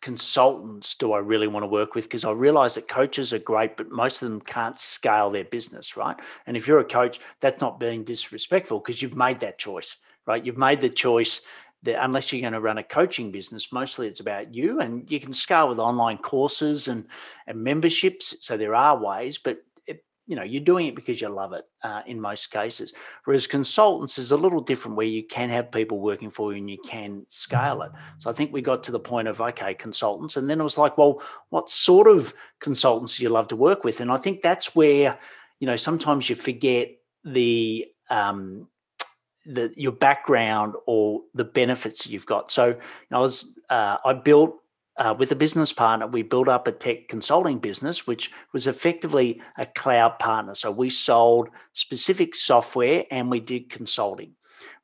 consultants 0.00 0.94
do 0.94 1.12
I 1.12 1.18
really 1.18 1.48
want 1.48 1.64
to 1.64 1.68
work 1.68 1.94
with? 1.94 2.04
Because 2.04 2.24
I 2.24 2.32
realize 2.32 2.74
that 2.74 2.88
coaches 2.88 3.32
are 3.32 3.38
great, 3.38 3.76
but 3.76 3.90
most 3.90 4.22
of 4.22 4.28
them 4.28 4.40
can't 4.40 4.78
scale 4.78 5.30
their 5.30 5.44
business, 5.44 5.96
right? 5.96 6.16
And 6.46 6.56
if 6.56 6.66
you're 6.66 6.78
a 6.78 6.84
coach, 6.84 7.20
that's 7.40 7.60
not 7.60 7.80
being 7.80 8.04
disrespectful 8.04 8.78
because 8.78 9.02
you've 9.02 9.16
made 9.16 9.40
that 9.40 9.58
choice, 9.58 9.96
right? 10.26 10.44
You've 10.44 10.58
made 10.58 10.80
the 10.80 10.88
choice 10.88 11.40
that 11.84 12.02
unless 12.02 12.32
you're 12.32 12.40
going 12.40 12.52
to 12.52 12.60
run 12.60 12.78
a 12.78 12.82
coaching 12.82 13.30
business, 13.30 13.72
mostly 13.72 14.08
it's 14.08 14.20
about 14.20 14.52
you, 14.52 14.80
and 14.80 15.10
you 15.10 15.20
can 15.20 15.32
scale 15.32 15.68
with 15.68 15.78
online 15.78 16.18
courses 16.18 16.88
and 16.88 17.06
and 17.46 17.62
memberships. 17.62 18.34
So 18.40 18.56
there 18.56 18.74
are 18.74 18.98
ways, 18.98 19.38
but 19.38 19.58
it, 19.86 20.04
you 20.26 20.34
know 20.34 20.42
you're 20.42 20.62
doing 20.64 20.88
it 20.88 20.96
because 20.96 21.20
you 21.20 21.28
love 21.28 21.52
it 21.52 21.64
uh, 21.82 22.02
in 22.06 22.20
most 22.20 22.50
cases. 22.50 22.92
Whereas 23.24 23.46
consultants 23.46 24.18
is 24.18 24.32
a 24.32 24.36
little 24.36 24.60
different, 24.60 24.96
where 24.96 25.06
you 25.06 25.22
can 25.24 25.50
have 25.50 25.70
people 25.70 26.00
working 26.00 26.30
for 26.30 26.52
you 26.52 26.58
and 26.58 26.70
you 26.70 26.78
can 26.84 27.24
scale 27.28 27.82
it. 27.82 27.92
So 28.18 28.28
I 28.28 28.32
think 28.32 28.52
we 28.52 28.60
got 28.60 28.82
to 28.84 28.92
the 28.92 29.00
point 29.00 29.28
of 29.28 29.40
okay, 29.40 29.74
consultants, 29.74 30.36
and 30.36 30.50
then 30.50 30.60
it 30.60 30.64
was 30.64 30.78
like, 30.78 30.98
well, 30.98 31.22
what 31.50 31.70
sort 31.70 32.08
of 32.08 32.34
consultants 32.60 33.16
do 33.16 33.22
you 33.22 33.28
love 33.28 33.48
to 33.48 33.56
work 33.56 33.84
with? 33.84 34.00
And 34.00 34.10
I 34.10 34.16
think 34.16 34.42
that's 34.42 34.74
where 34.74 35.16
you 35.60 35.66
know 35.66 35.76
sometimes 35.76 36.28
you 36.28 36.34
forget 36.34 36.88
the 37.24 37.86
um, 38.10 38.68
the 39.48 39.72
your 39.76 39.92
background 39.92 40.74
or 40.86 41.22
the 41.34 41.44
benefits 41.44 42.06
you've 42.06 42.26
got. 42.26 42.52
So 42.52 42.68
you 42.68 42.76
know, 43.10 43.18
I 43.18 43.20
was 43.20 43.58
uh, 43.70 43.96
I 44.04 44.12
built 44.12 44.60
uh, 44.98 45.14
with 45.16 45.32
a 45.32 45.36
business 45.36 45.72
partner. 45.72 46.06
We 46.06 46.22
built 46.22 46.48
up 46.48 46.66
a 46.66 46.72
tech 46.72 47.08
consulting 47.08 47.58
business, 47.58 48.06
which 48.06 48.32
was 48.52 48.66
effectively 48.66 49.40
a 49.56 49.64
cloud 49.64 50.18
partner. 50.18 50.54
So 50.54 50.70
we 50.70 50.90
sold 50.90 51.48
specific 51.72 52.34
software 52.34 53.04
and 53.10 53.30
we 53.30 53.40
did 53.40 53.70
consulting, 53.70 54.34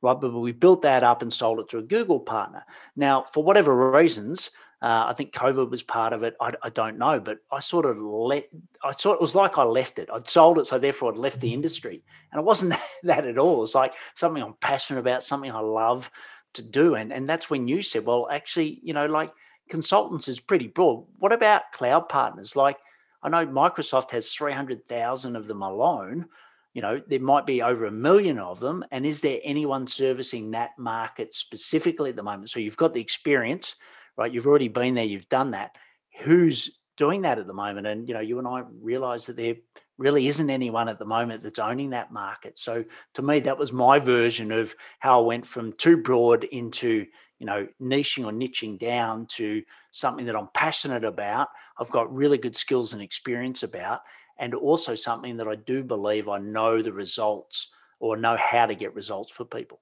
right? 0.01 0.19
But 0.19 0.31
we 0.31 0.53
built 0.53 0.81
that 0.83 1.03
up 1.03 1.21
and 1.21 1.31
sold 1.31 1.59
it 1.59 1.69
to 1.69 1.79
a 1.79 1.83
Google 1.83 2.19
partner. 2.19 2.63
Now, 2.95 3.23
for 3.23 3.43
whatever 3.43 3.91
reasons, 3.91 4.51
uh, 4.81 5.05
I 5.07 5.13
think 5.13 5.33
COVID 5.33 5.69
was 5.69 5.83
part 5.83 6.13
of 6.13 6.23
it. 6.23 6.35
I, 6.39 6.51
I, 6.61 6.69
don't 6.69 6.97
know, 6.97 7.19
but 7.19 7.39
I 7.51 7.59
sort 7.59 7.85
of 7.85 7.97
let. 7.97 8.47
I 8.83 8.91
thought 8.91 9.15
it 9.15 9.21
was 9.21 9.35
like 9.35 9.57
I 9.57 9.63
left 9.63 9.99
it. 9.99 10.09
I'd 10.13 10.27
sold 10.27 10.59
it, 10.59 10.67
so 10.67 10.77
therefore 10.77 11.11
I'd 11.11 11.17
left 11.17 11.39
the 11.39 11.47
mm-hmm. 11.47 11.55
industry, 11.55 12.03
and 12.31 12.39
it 12.39 12.45
wasn't 12.45 12.75
that 13.03 13.25
at 13.25 13.37
all. 13.37 13.63
It's 13.63 13.75
like 13.75 13.93
something 14.15 14.43
I'm 14.43 14.55
passionate 14.55 14.99
about, 14.99 15.23
something 15.23 15.51
I 15.51 15.59
love 15.59 16.11
to 16.53 16.61
do, 16.61 16.95
and 16.95 17.13
and 17.13 17.27
that's 17.27 17.49
when 17.49 17.67
you 17.67 17.81
said, 17.81 18.05
well, 18.05 18.27
actually, 18.29 18.79
you 18.83 18.93
know, 18.93 19.05
like 19.05 19.31
consultants 19.69 20.27
is 20.27 20.39
pretty 20.39 20.67
broad. 20.67 21.05
What 21.19 21.31
about 21.31 21.71
cloud 21.73 22.09
partners? 22.09 22.55
Like 22.55 22.77
I 23.23 23.29
know 23.29 23.47
Microsoft 23.47 24.11
has 24.11 24.31
three 24.31 24.53
hundred 24.53 24.87
thousand 24.87 25.35
of 25.35 25.47
them 25.47 25.61
alone. 25.61 26.27
You 26.73 26.81
know, 26.81 27.01
there 27.07 27.21
might 27.21 27.45
be 27.45 27.61
over 27.61 27.85
a 27.85 27.91
million 27.91 28.37
of 28.37 28.59
them. 28.59 28.83
And 28.91 29.05
is 29.05 29.21
there 29.21 29.39
anyone 29.45 29.87
servicing 29.87 30.49
that 30.49 30.71
market 30.77 31.33
specifically 31.33 32.09
at 32.09 32.17
the 32.17 32.23
moment? 32.23 32.49
So 32.49 32.59
you've 32.59 32.75
got 32.75 32.93
the 32.93 32.99
experience, 32.99 33.75
right? 34.17 34.31
You've 34.31 34.47
already 34.47 34.67
been 34.67 34.95
there, 34.95 35.03
you've 35.03 35.29
done 35.29 35.51
that. 35.51 35.75
Who's 36.21 36.79
doing 36.97 37.21
that 37.21 37.39
at 37.39 37.47
the 37.47 37.53
moment? 37.53 37.87
And 37.87 38.07
you 38.07 38.13
know, 38.13 38.21
you 38.21 38.39
and 38.39 38.47
I 38.47 38.63
realize 38.81 39.25
that 39.25 39.35
there 39.35 39.55
really 39.97 40.27
isn't 40.27 40.49
anyone 40.49 40.89
at 40.89 40.99
the 40.99 41.05
moment 41.05 41.41
that's 41.41 41.59
owning 41.59 41.89
that 41.91 42.11
market. 42.11 42.57
So 42.57 42.83
to 43.13 43.21
me, 43.21 43.39
that 43.41 43.57
was 43.57 43.71
my 43.71 43.99
version 43.99 44.51
of 44.51 44.75
how 44.99 45.21
I 45.21 45.25
went 45.25 45.45
from 45.45 45.73
too 45.73 45.97
broad 45.97 46.43
into 46.45 47.05
you 47.39 47.45
know 47.45 47.67
niching 47.81 48.25
or 48.25 48.31
niching 48.31 48.79
down 48.79 49.25
to 49.27 49.61
something 49.91 50.25
that 50.25 50.35
I'm 50.35 50.49
passionate 50.53 51.03
about. 51.03 51.49
I've 51.79 51.91
got 51.91 52.13
really 52.13 52.37
good 52.37 52.55
skills 52.55 52.93
and 52.93 53.01
experience 53.01 53.63
about, 53.63 54.01
and 54.39 54.53
also 54.53 54.95
something 54.95 55.37
that 55.37 55.47
I 55.47 55.55
do 55.55 55.83
believe 55.83 56.27
I 56.27 56.39
know 56.39 56.81
the 56.81 56.93
results 56.93 57.71
or 57.99 58.17
know 58.17 58.37
how 58.37 58.65
to 58.65 58.75
get 58.75 58.93
results 58.95 59.31
for 59.31 59.45
people. 59.45 59.79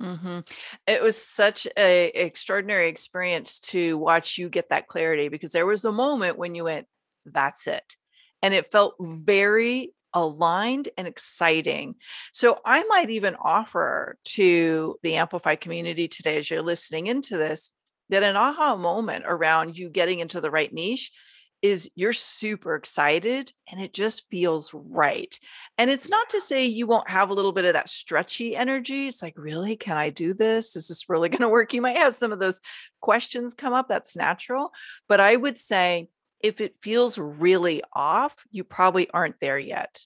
Mm-hmm. 0.00 0.40
It 0.86 1.02
was 1.02 1.16
such 1.16 1.66
a 1.76 2.06
extraordinary 2.14 2.88
experience 2.88 3.58
to 3.60 3.98
watch 3.98 4.38
you 4.38 4.48
get 4.48 4.70
that 4.70 4.86
clarity 4.86 5.28
because 5.28 5.50
there 5.52 5.66
was 5.66 5.84
a 5.84 5.92
moment 5.92 6.38
when 6.38 6.54
you 6.54 6.64
went, 6.64 6.86
"That's 7.26 7.66
it," 7.66 7.96
and 8.42 8.54
it 8.54 8.72
felt 8.72 8.94
very 9.00 9.92
aligned 10.14 10.88
and 10.96 11.06
exciting. 11.06 11.96
So 12.32 12.60
I 12.64 12.82
might 12.84 13.10
even 13.10 13.36
offer 13.36 14.16
to 14.24 14.96
the 15.02 15.16
Amplify 15.16 15.56
community 15.56 16.08
today, 16.08 16.38
as 16.38 16.50
you're 16.50 16.62
listening 16.62 17.06
into 17.06 17.36
this, 17.36 17.70
that 18.08 18.22
an 18.22 18.36
aha 18.36 18.76
moment 18.76 19.24
around 19.26 19.76
you 19.78 19.88
getting 19.90 20.20
into 20.20 20.40
the 20.40 20.50
right 20.50 20.72
niche 20.72 21.12
is 21.62 21.90
you're 21.94 22.12
super 22.12 22.74
excited 22.74 23.52
and 23.70 23.80
it 23.80 23.92
just 23.92 24.28
feels 24.30 24.72
right. 24.72 25.38
And 25.78 25.90
it's 25.90 26.08
not 26.08 26.28
to 26.30 26.40
say 26.40 26.64
you 26.64 26.86
won't 26.86 27.10
have 27.10 27.30
a 27.30 27.34
little 27.34 27.52
bit 27.52 27.64
of 27.66 27.74
that 27.74 27.88
stretchy 27.88 28.56
energy. 28.56 29.08
It's 29.08 29.22
like, 29.22 29.36
really? 29.36 29.76
Can 29.76 29.96
I 29.96 30.10
do 30.10 30.32
this? 30.32 30.76
Is 30.76 30.88
this 30.88 31.08
really 31.08 31.28
going 31.30 31.42
to 31.42 31.48
work? 31.48 31.74
You 31.74 31.82
might 31.82 31.96
have 31.96 32.14
some 32.14 32.32
of 32.32 32.38
those 32.38 32.60
questions 33.00 33.54
come 33.54 33.74
up. 33.74 33.88
That's 33.88 34.16
natural. 34.16 34.72
But 35.08 35.20
I 35.20 35.36
would 35.36 35.58
say 35.58 36.08
if 36.40 36.60
it 36.60 36.76
feels 36.80 37.18
really 37.18 37.82
off, 37.92 38.34
you 38.50 38.64
probably 38.64 39.10
aren't 39.10 39.40
there 39.40 39.58
yet. 39.58 40.04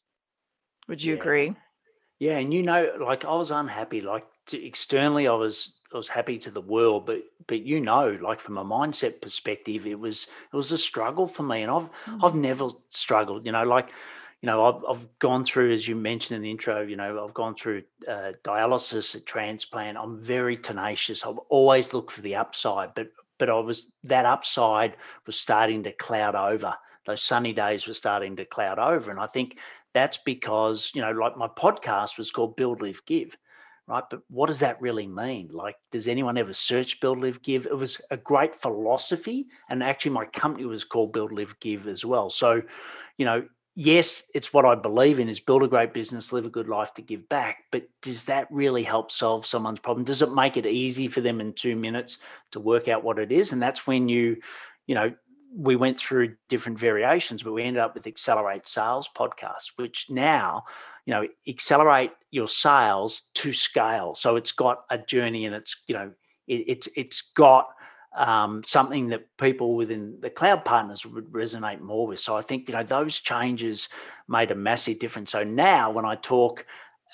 Would 0.89 1.03
you 1.03 1.15
Yeah. 1.15 1.21
agree? 1.21 1.57
Yeah, 2.19 2.39
and 2.39 2.53
you 2.55 2.63
know, 2.63 2.93
like 3.01 3.25
I 3.25 3.35
was 3.35 3.51
unhappy. 3.51 4.01
Like 4.01 4.25
externally, 4.53 5.27
I 5.29 5.35
was 5.35 5.75
I 5.95 5.99
was 5.99 6.09
happy 6.09 6.39
to 6.39 6.51
the 6.51 6.61
world, 6.61 7.07
but 7.07 7.23
but 7.47 7.63
you 7.63 7.81
know, 7.81 8.19
like 8.21 8.41
from 8.41 8.59
a 8.59 8.65
mindset 8.65 9.21
perspective, 9.21 9.87
it 9.87 9.99
was 9.99 10.27
it 10.53 10.57
was 10.57 10.73
a 10.73 10.79
struggle 10.79 11.27
for 11.27 11.43
me, 11.43 11.63
and 11.63 11.71
I've 11.71 11.89
I've 12.23 12.33
Mm. 12.33 12.41
never 12.41 12.69
struggled. 12.89 13.47
You 13.47 13.53
know, 13.53 13.63
like 13.65 13.91
you 14.43 14.47
know, 14.47 14.65
I've 14.67 14.85
I've 14.89 15.19
gone 15.19 15.45
through, 15.45 15.73
as 15.73 15.87
you 15.89 15.95
mentioned 15.97 16.37
in 16.37 16.43
the 16.43 16.51
intro. 16.51 16.83
You 16.83 16.97
know, 16.97 17.25
I've 17.25 17.35
gone 17.35 17.55
through 17.55 17.83
uh, 18.09 18.33
dialysis, 18.43 19.15
a 19.15 19.21
transplant. 19.21 19.97
I'm 19.97 20.19
very 20.19 20.57
tenacious. 20.57 21.25
I've 21.25 21.39
always 21.49 21.95
looked 21.95 22.13
for 22.13 22.23
the 22.23 22.35
upside, 22.37 22.95
but 22.95 23.09
but 23.39 23.49
I 23.49 23.59
was 23.59 23.91
that 24.05 24.27
upside 24.27 24.97
was 25.27 25.39
starting 25.39 25.83
to 25.85 25.93
cloud 25.93 26.35
over. 26.35 26.75
Those 27.07 27.23
sunny 27.23 27.53
days 27.53 27.87
were 27.87 27.95
starting 27.95 28.37
to 28.37 28.45
cloud 28.45 28.79
over, 28.79 29.11
and 29.11 29.21
I 29.21 29.27
think 29.27 29.59
that's 29.93 30.19
because 30.19 30.91
you 30.95 31.03
know 31.03 31.13
like 31.13 31.37
my 31.37 31.49
podcast 31.49 32.19
was 32.19 32.31
called 32.31 32.57
build 32.57 32.83
live 32.83 33.03
give 33.07 33.37
right 33.87 34.05
but 34.11 34.21
what 34.29 34.47
does 34.47 34.61
that 34.61 34.81
really 34.81 35.07
mean 35.07 35.49
like 35.53 35.77
does 35.91 36.09
anyone 36.09 36.39
ever 36.39 36.53
search 36.53 37.01
build 37.01 37.19
live 37.19 37.43
give 37.43 37.67
it 37.67 37.77
was 37.77 38.01
a 38.11 38.17
great 38.17 38.55
philosophy 38.55 39.47
and 39.69 39.83
actually 39.83 40.11
my 40.11 40.25
company 40.27 40.65
was 40.65 40.85
called 40.85 41.13
build 41.13 41.33
live 41.33 41.55
give 41.61 41.87
as 41.87 42.05
well 42.05 42.31
so 42.31 42.63
you 43.19 43.25
know 43.25 43.45
yes, 43.77 44.31
it's 44.35 44.53
what 44.53 44.65
I 44.65 44.75
believe 44.75 45.19
in 45.19 45.29
is 45.29 45.41
build 45.41 45.63
a 45.63 45.69
great 45.69 45.93
business, 45.93 46.33
live 46.33 46.47
a 46.47 46.51
good 46.51 46.69
life 46.69 46.95
to 46.95 47.03
give 47.03 47.29
back. 47.29 47.65
But 47.73 47.89
does 48.03 48.25
that 48.25 48.47
really 48.51 48.83
help 48.83 49.11
solve 49.11 49.47
someone's 49.47 49.81
problem? 49.81 50.05
Does 50.05 50.23
it 50.23 50.33
make 50.33 50.57
it 50.57 50.67
easy 50.67 51.09
for 51.09 51.21
them 51.21 51.41
in 51.41 51.53
two 51.53 51.77
minutes 51.77 52.19
to 52.53 52.61
work 52.61 52.89
out 52.89 53.05
what 53.05 53.19
it 53.19 53.33
is? 53.33 53.53
And 53.53 53.61
that's 53.61 53.87
when 53.87 54.09
you, 54.09 54.37
you 54.87 54.95
know, 54.95 55.13
we 55.57 55.77
went 55.77 55.99
through 55.99 56.35
different 56.49 56.79
variations, 56.79 57.43
but 57.43 57.53
we 57.53 57.63
ended 57.63 57.83
up 57.83 57.95
with 57.95 58.07
Accelerate 58.07 58.67
Sales 58.67 59.09
podcast, 59.17 59.73
which 59.77 60.07
now, 60.11 60.65
you 61.07 61.15
know, 61.15 61.27
accelerate 61.47 62.13
your 62.31 62.49
sales 62.49 63.23
to 63.35 63.53
scale. 63.53 64.15
So 64.15 64.37
it's 64.37 64.53
got 64.53 64.85
a 64.91 64.99
journey 64.99 65.47
and 65.47 65.55
it's, 65.55 65.83
you 65.87 65.95
know, 65.95 66.13
it, 66.47 66.65
it's 66.67 66.89
it's 66.97 67.23
got 67.37 67.69
um, 68.17 68.63
something 68.65 69.09
that 69.09 69.27
people 69.39 69.75
within 69.75 70.19
the 70.21 70.31
cloud 70.31 70.65
partners 70.65 71.05
would 71.05 71.31
resonate 71.33 71.81
more 71.81 72.07
with. 72.07 72.21
So 72.21 72.37
I 72.37 72.43
think 72.43 72.69
you 72.69 72.75
know 72.75 72.83
those 72.83 73.19
changes 73.19 73.89
made 74.29 74.51
a 74.51 74.55
massive 74.55 74.99
difference. 74.99 75.31
So 75.31 75.43
now 75.43 75.91
when 75.91 76.05
I 76.05 76.17
talk 76.17 76.65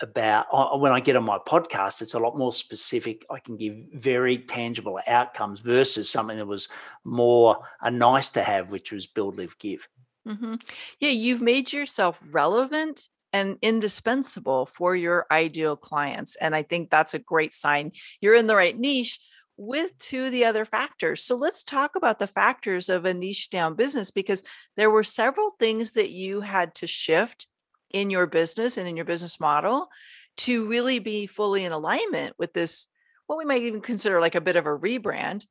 about 0.01 0.81
when 0.81 0.93
I 0.93 1.01
get 1.01 1.17
on 1.17 1.25
my 1.25 1.39
podcast, 1.39 2.03
it's 2.03 2.15
a 2.15 2.19
lot 2.19 2.37
more 2.37 2.53
specific. 2.53 3.25
I 3.31 3.39
can 3.39 3.57
give 3.57 3.75
very 3.93 4.39
tangible 4.39 4.99
outcomes 5.07 5.61
versus 5.61 6.09
something 6.09 6.39
that 6.39 6.47
was 6.47 6.69
more 7.05 7.59
a 7.81 7.91
nice 7.91 8.31
to 8.31 8.43
have, 8.43 8.71
which 8.71 8.93
was 8.93 9.07
build, 9.07 9.37
live, 9.37 9.57
give. 9.59 9.87
Mm-hmm. 10.27 10.57
Yeah, 10.99 11.11
you've 11.11 11.43
made 11.43 11.73
yourself 11.73 12.19
relevant 12.31 13.09
and 13.33 13.59
indispensable 13.63 14.67
for 14.67 14.97
your 14.97 15.27
ideal 15.31 15.77
clients. 15.77 16.37
And 16.37 16.55
I 16.55 16.63
think 16.63 16.91
that's 16.91 17.15
a 17.15 17.19
great 17.19 17.53
sign. 17.53 17.93
You're 18.21 18.35
in 18.35 18.47
the 18.47 18.57
right 18.57 18.77
niche 18.77 19.21
with 19.57 19.97
two 19.99 20.25
of 20.25 20.33
the 20.33 20.47
other 20.47 20.65
factors. 20.65 21.23
So 21.23 21.37
let's 21.37 21.63
talk 21.63 21.95
about 21.95 22.19
the 22.19 22.27
factors 22.27 22.89
of 22.89 23.05
a 23.05 23.15
niche 23.15 23.51
down 23.51 23.75
business 23.75 24.11
because 24.11 24.43
there 24.77 24.91
were 24.91 25.03
several 25.03 25.51
things 25.61 25.93
that 25.93 26.11
you 26.11 26.41
had 26.41 26.75
to 26.77 26.87
shift 26.87 27.47
in 27.93 28.11
your 28.11 28.27
business 28.27 28.79
and 28.79 28.89
in 28.89 28.97
your 28.97 29.05
business 29.05 29.41
model 29.41 29.89
to 30.37 30.67
really 30.67 30.99
be 30.99 31.27
fully 31.27 31.65
in 31.65 31.73
alignment 31.73 32.35
with 32.39 32.53
this 32.53 32.87
what 33.27 33.39
we 33.39 33.45
might 33.45 33.63
even 33.63 33.81
consider 33.81 34.21
like 34.21 34.35
a 34.35 34.41
bit 34.41 34.57
of 34.57 34.67
a 34.67 34.79
rebrand 34.79 35.47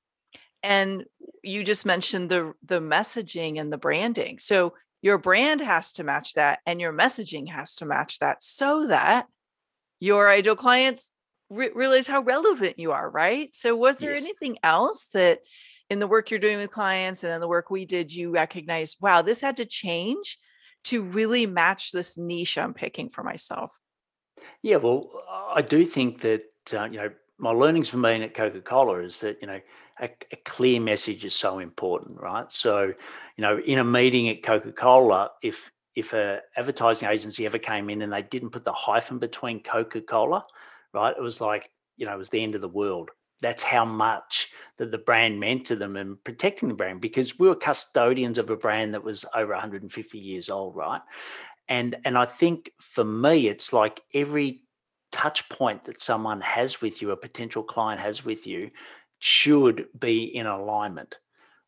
and 0.63 1.05
you 1.43 1.63
just 1.63 1.85
mentioned 1.85 2.29
the 2.29 2.53
the 2.65 2.81
messaging 2.81 3.59
and 3.59 3.71
the 3.71 3.77
branding 3.77 4.39
so 4.39 4.73
your 5.01 5.17
brand 5.17 5.61
has 5.61 5.93
to 5.93 6.03
match 6.03 6.33
that 6.33 6.59
and 6.65 6.81
your 6.81 6.91
messaging 6.91 7.49
has 7.49 7.75
to 7.75 7.85
match 7.85 8.19
that 8.19 8.43
so 8.43 8.87
that 8.87 9.25
your 9.99 10.29
ideal 10.29 10.55
clients 10.55 11.11
re- 11.49 11.71
realize 11.73 12.07
how 12.07 12.21
relevant 12.21 12.79
you 12.79 12.91
are, 12.91 13.09
right? 13.09 13.53
So, 13.53 13.75
was 13.75 13.99
there 13.99 14.13
yes. 14.13 14.23
anything 14.23 14.57
else 14.63 15.07
that 15.13 15.39
in 15.89 15.99
the 15.99 16.07
work 16.07 16.29
you're 16.29 16.39
doing 16.39 16.57
with 16.57 16.71
clients 16.71 17.23
and 17.23 17.33
in 17.33 17.41
the 17.41 17.47
work 17.47 17.69
we 17.69 17.85
did, 17.85 18.13
you 18.13 18.31
recognize, 18.31 18.95
wow, 19.01 19.21
this 19.21 19.41
had 19.41 19.57
to 19.57 19.65
change 19.65 20.37
to 20.85 21.03
really 21.03 21.45
match 21.45 21.91
this 21.91 22.17
niche 22.17 22.57
I'm 22.57 22.73
picking 22.73 23.09
for 23.09 23.23
myself? 23.23 23.71
Yeah, 24.61 24.77
well, 24.77 25.09
I 25.53 25.61
do 25.61 25.85
think 25.85 26.21
that, 26.21 26.43
uh, 26.73 26.85
you 26.85 26.97
know, 26.97 27.09
my 27.37 27.51
learnings 27.51 27.89
from 27.89 28.01
being 28.01 28.23
at 28.23 28.33
Coca 28.33 28.61
Cola 28.61 28.99
is 28.99 29.19
that, 29.21 29.37
you 29.41 29.47
know, 29.47 29.59
a, 30.01 30.09
a, 30.31 30.35
clear 30.45 30.79
message 30.79 31.25
is 31.25 31.33
so 31.33 31.59
important, 31.59 32.19
right? 32.19 32.51
So, 32.51 32.93
you 33.37 33.41
know, 33.41 33.59
in 33.59 33.79
a 33.79 33.83
meeting 33.83 34.29
at 34.29 34.43
Coca 34.43 34.71
Cola, 34.71 35.31
if 35.41 35.71
if 35.95 36.13
a 36.13 36.39
advertising 36.55 37.09
agency 37.09 37.45
ever 37.45 37.57
came 37.57 37.89
in 37.89 38.01
and 38.01 38.13
they 38.13 38.21
didn't 38.21 38.51
put 38.51 38.63
the 38.63 38.73
hyphen 38.73 39.19
between 39.19 39.61
Coca 39.61 40.01
Cola, 40.01 40.45
right? 40.93 41.15
It 41.17 41.21
was 41.21 41.41
like, 41.41 41.69
you 41.97 42.05
know, 42.05 42.13
it 42.13 42.17
was 42.17 42.29
the 42.29 42.41
end 42.41 42.55
of 42.55 42.61
the 42.61 42.69
world. 42.69 43.09
That's 43.41 43.63
how 43.63 43.85
much 43.85 44.49
that 44.77 44.91
the 44.91 44.97
brand 44.97 45.39
meant 45.39 45.65
to 45.67 45.75
them 45.75 45.95
and 45.95 46.21
protecting 46.23 46.69
the 46.69 46.75
brand 46.75 47.01
because 47.01 47.39
we 47.39 47.47
were 47.47 47.55
custodians 47.55 48.37
of 48.37 48.49
a 48.49 48.55
brand 48.55 48.93
that 48.93 49.03
was 49.03 49.25
over 49.35 49.53
150 49.53 50.19
years 50.19 50.49
old, 50.49 50.75
right? 50.75 51.01
And 51.67 51.95
and 52.05 52.17
I 52.17 52.25
think 52.25 52.71
for 52.79 53.03
me, 53.03 53.47
it's 53.47 53.71
like 53.71 54.01
every 54.13 54.61
touch 55.11 55.47
point 55.49 55.85
that 55.85 56.01
someone 56.01 56.41
has 56.41 56.81
with 56.81 57.01
you, 57.01 57.11
a 57.11 57.17
potential 57.17 57.63
client 57.63 58.01
has 58.01 58.25
with 58.25 58.45
you, 58.47 58.71
should 59.19 59.87
be 59.99 60.23
in 60.23 60.45
alignment, 60.45 61.17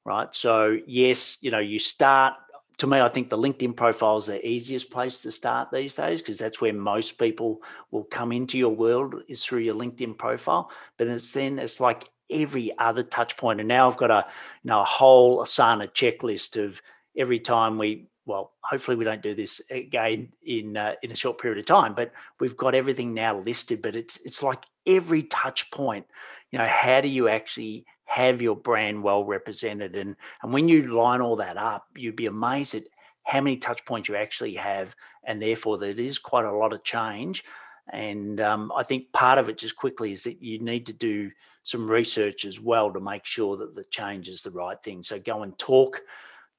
right? 0.05 0.33
So 0.33 0.77
yes, 0.87 1.37
you 1.41 1.51
know, 1.51 1.59
you 1.59 1.79
start 1.79 2.33
to 2.81 2.87
me, 2.87 2.99
I 2.99 3.09
think 3.09 3.29
the 3.29 3.37
LinkedIn 3.37 3.75
profile 3.75 4.17
is 4.17 4.25
the 4.25 4.43
easiest 4.43 4.89
place 4.89 5.21
to 5.21 5.31
start 5.31 5.69
these 5.69 5.93
days 5.93 6.19
because 6.19 6.39
that's 6.39 6.61
where 6.61 6.73
most 6.73 7.19
people 7.19 7.61
will 7.91 8.05
come 8.05 8.31
into 8.31 8.57
your 8.57 8.73
world 8.73 9.21
is 9.27 9.45
through 9.45 9.59
your 9.59 9.75
LinkedIn 9.75 10.17
profile. 10.17 10.71
But 10.97 11.05
it's 11.05 11.29
then 11.29 11.59
it's 11.59 11.79
like 11.79 12.09
every 12.31 12.75
other 12.79 13.03
touch 13.03 13.37
point. 13.37 13.59
And 13.59 13.69
now 13.69 13.87
I've 13.87 13.97
got 13.97 14.09
a 14.09 14.25
you 14.63 14.69
know 14.69 14.81
a 14.81 14.85
whole 14.85 15.43
Asana 15.43 15.91
checklist 15.91 16.59
of 16.59 16.81
every 17.15 17.39
time 17.39 17.77
we 17.77 18.07
well, 18.25 18.53
hopefully 18.61 18.97
we 18.97 19.05
don't 19.05 19.21
do 19.21 19.35
this 19.35 19.61
again 19.69 20.29
in 20.43 20.75
uh, 20.75 20.93
in 21.03 21.11
a 21.11 21.15
short 21.15 21.39
period 21.39 21.59
of 21.59 21.67
time, 21.67 21.93
but 21.93 22.11
we've 22.39 22.57
got 22.57 22.73
everything 22.73 23.13
now 23.13 23.39
listed. 23.41 23.83
But 23.83 23.95
it's 23.95 24.17
it's 24.25 24.41
like 24.41 24.63
every 24.87 25.21
touch 25.21 25.69
point. 25.69 26.07
You 26.49 26.57
know, 26.57 26.67
how 26.67 26.99
do 27.01 27.07
you 27.07 27.27
actually 27.27 27.85
have 28.11 28.41
your 28.41 28.57
brand 28.57 29.01
well 29.01 29.23
represented. 29.23 29.95
And, 29.95 30.17
and 30.43 30.51
when 30.51 30.67
you 30.67 30.93
line 30.93 31.21
all 31.21 31.37
that 31.37 31.55
up, 31.55 31.87
you'd 31.95 32.17
be 32.17 32.25
amazed 32.25 32.75
at 32.75 32.83
how 33.23 33.39
many 33.39 33.55
touch 33.55 33.85
points 33.85 34.09
you 34.09 34.17
actually 34.17 34.55
have. 34.55 34.93
And 35.23 35.41
therefore, 35.41 35.77
that 35.77 35.97
is 35.97 36.19
quite 36.19 36.43
a 36.43 36.51
lot 36.51 36.73
of 36.73 36.83
change. 36.83 37.45
And 37.93 38.41
um, 38.41 38.69
I 38.75 38.83
think 38.83 39.13
part 39.13 39.37
of 39.37 39.47
it 39.47 39.57
just 39.57 39.77
quickly 39.77 40.11
is 40.11 40.23
that 40.23 40.43
you 40.43 40.59
need 40.59 40.85
to 40.87 40.93
do 40.93 41.31
some 41.63 41.89
research 41.89 42.43
as 42.43 42.59
well 42.59 42.91
to 42.91 42.99
make 42.99 43.23
sure 43.23 43.55
that 43.55 43.75
the 43.75 43.85
change 43.85 44.27
is 44.27 44.41
the 44.41 44.51
right 44.51 44.81
thing. 44.83 45.03
So 45.03 45.17
go 45.17 45.43
and 45.43 45.57
talk 45.57 46.01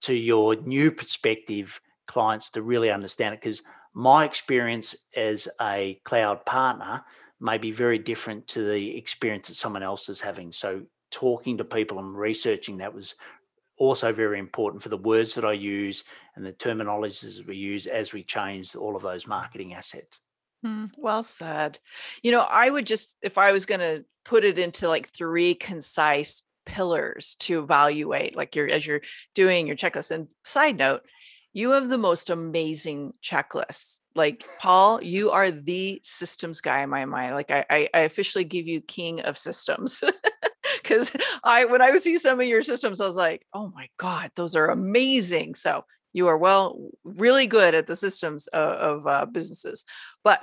to 0.03 0.15
your 0.15 0.57
new 0.57 0.91
perspective 0.91 1.79
clients 2.07 2.49
to 2.51 2.63
really 2.63 2.91
understand 2.91 3.35
it. 3.35 3.43
Because 3.43 3.61
my 3.95 4.25
experience 4.25 4.95
as 5.15 5.49
a 5.61 6.01
cloud 6.05 6.47
partner 6.47 7.05
may 7.41 7.59
be 7.59 7.73
very 7.73 7.99
different 7.99 8.47
to 8.49 8.71
the 8.71 8.97
experience 8.97 9.49
that 9.49 9.57
someone 9.57 9.83
else 9.83 10.09
is 10.09 10.21
having. 10.21 10.51
So 10.51 10.83
talking 11.13 11.59
to 11.59 11.65
people 11.65 12.01
and 12.01 12.17
researching 12.17 12.79
that 12.79 12.93
was 12.93 13.15
also 13.79 14.13
very 14.13 14.39
important 14.39 14.83
for 14.83 14.89
the 14.89 14.97
words 14.97 15.35
that 15.35 15.45
I 15.45 15.53
use 15.53 16.05
and 16.35 16.45
the 16.45 16.53
terminologies 16.53 17.47
we 17.47 17.57
use 17.57 17.87
as 17.87 18.13
we 18.13 18.23
change 18.23 18.75
all 18.75 18.97
of 18.97 19.03
those 19.03 19.27
marketing 19.27 19.75
assets. 19.75 20.21
Mm, 20.65 20.91
well 20.97 21.23
said. 21.23 21.79
You 22.23 22.33
know, 22.33 22.43
I 22.43 22.71
would 22.71 22.87
just, 22.87 23.17
if 23.23 23.39
I 23.39 23.53
was 23.53 23.67
going 23.67 23.81
to 23.81 24.05
put 24.25 24.45
it 24.45 24.59
into 24.59 24.89
like 24.89 25.09
three 25.09 25.55
concise 25.55 26.43
pillars 26.65 27.37
to 27.41 27.61
evaluate, 27.61 28.37
like 28.37 28.55
you're, 28.55 28.71
as 28.71 28.87
you're 28.87 29.03
doing 29.35 29.67
your 29.67 29.77
checklist. 29.77 30.11
And 30.11 30.29
side 30.45 30.77
note, 30.77 31.03
you 31.53 31.71
have 31.73 31.89
the 31.89 31.99
most 31.99 32.31
amazing 32.31 33.15
checklists. 33.23 33.99
Like 34.15 34.45
Paul, 34.61 35.03
you 35.03 35.31
are 35.31 35.51
the 35.51 36.01
systems 36.05 36.61
guy 36.61 36.83
in 36.83 36.91
my 36.91 37.05
mind. 37.05 37.35
Like 37.35 37.51
I, 37.51 37.65
I, 37.69 37.89
I 37.93 37.99
officially 38.01 38.45
give 38.45 38.67
you 38.67 38.81
king 38.81 39.21
of 39.23 39.37
systems. 39.37 40.05
because 40.83 41.13
I 41.45 41.65
when 41.67 41.83
I 41.83 41.91
would 41.91 42.03
see 42.03 42.19
some 42.19 42.41
of 42.41 42.47
your 42.47 42.63
systems, 42.63 43.01
I 43.01 43.07
was 43.07 43.17
like, 43.17 43.47
oh 43.53 43.73
my 43.75 43.89
God, 43.99 44.31
those 44.37 44.55
are 44.57 44.69
amazing. 44.69 45.55
So 45.55 45.85
you 46.13 46.29
are 46.29 46.37
well, 46.37 46.91
really 47.05 47.47
good 47.47 47.75
at 47.75 47.87
the 47.87 47.97
systems 47.97 48.47
of, 48.49 48.71
of 48.71 49.07
uh, 49.07 49.27
businesses. 49.27 49.85
But 50.25 50.43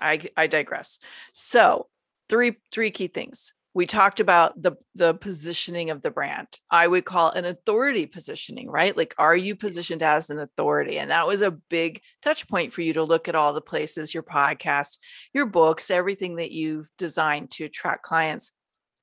I 0.00 0.20
I 0.36 0.46
digress. 0.46 0.98
So 1.32 1.86
three 2.28 2.56
three 2.72 2.90
key 2.90 3.08
things. 3.08 3.52
We 3.72 3.86
talked 3.86 4.18
about 4.18 4.60
the 4.60 4.72
the 4.96 5.14
positioning 5.14 5.90
of 5.90 6.02
the 6.02 6.10
brand. 6.10 6.48
I 6.70 6.88
would 6.88 7.04
call 7.04 7.30
an 7.30 7.44
authority 7.44 8.06
positioning, 8.06 8.68
right? 8.68 8.96
Like, 8.96 9.14
are 9.16 9.36
you 9.36 9.54
positioned 9.54 10.02
as 10.02 10.30
an 10.30 10.40
authority? 10.40 10.98
And 10.98 11.10
that 11.10 11.26
was 11.26 11.42
a 11.42 11.52
big 11.52 12.00
touch 12.20 12.48
point 12.48 12.72
for 12.72 12.80
you 12.80 12.94
to 12.94 13.04
look 13.04 13.28
at 13.28 13.36
all 13.36 13.52
the 13.52 13.60
places, 13.60 14.12
your 14.12 14.24
podcast, 14.24 14.98
your 15.32 15.46
books, 15.46 15.90
everything 15.90 16.36
that 16.36 16.50
you've 16.50 16.88
designed 16.98 17.52
to 17.52 17.64
attract 17.64 18.02
clients. 18.02 18.52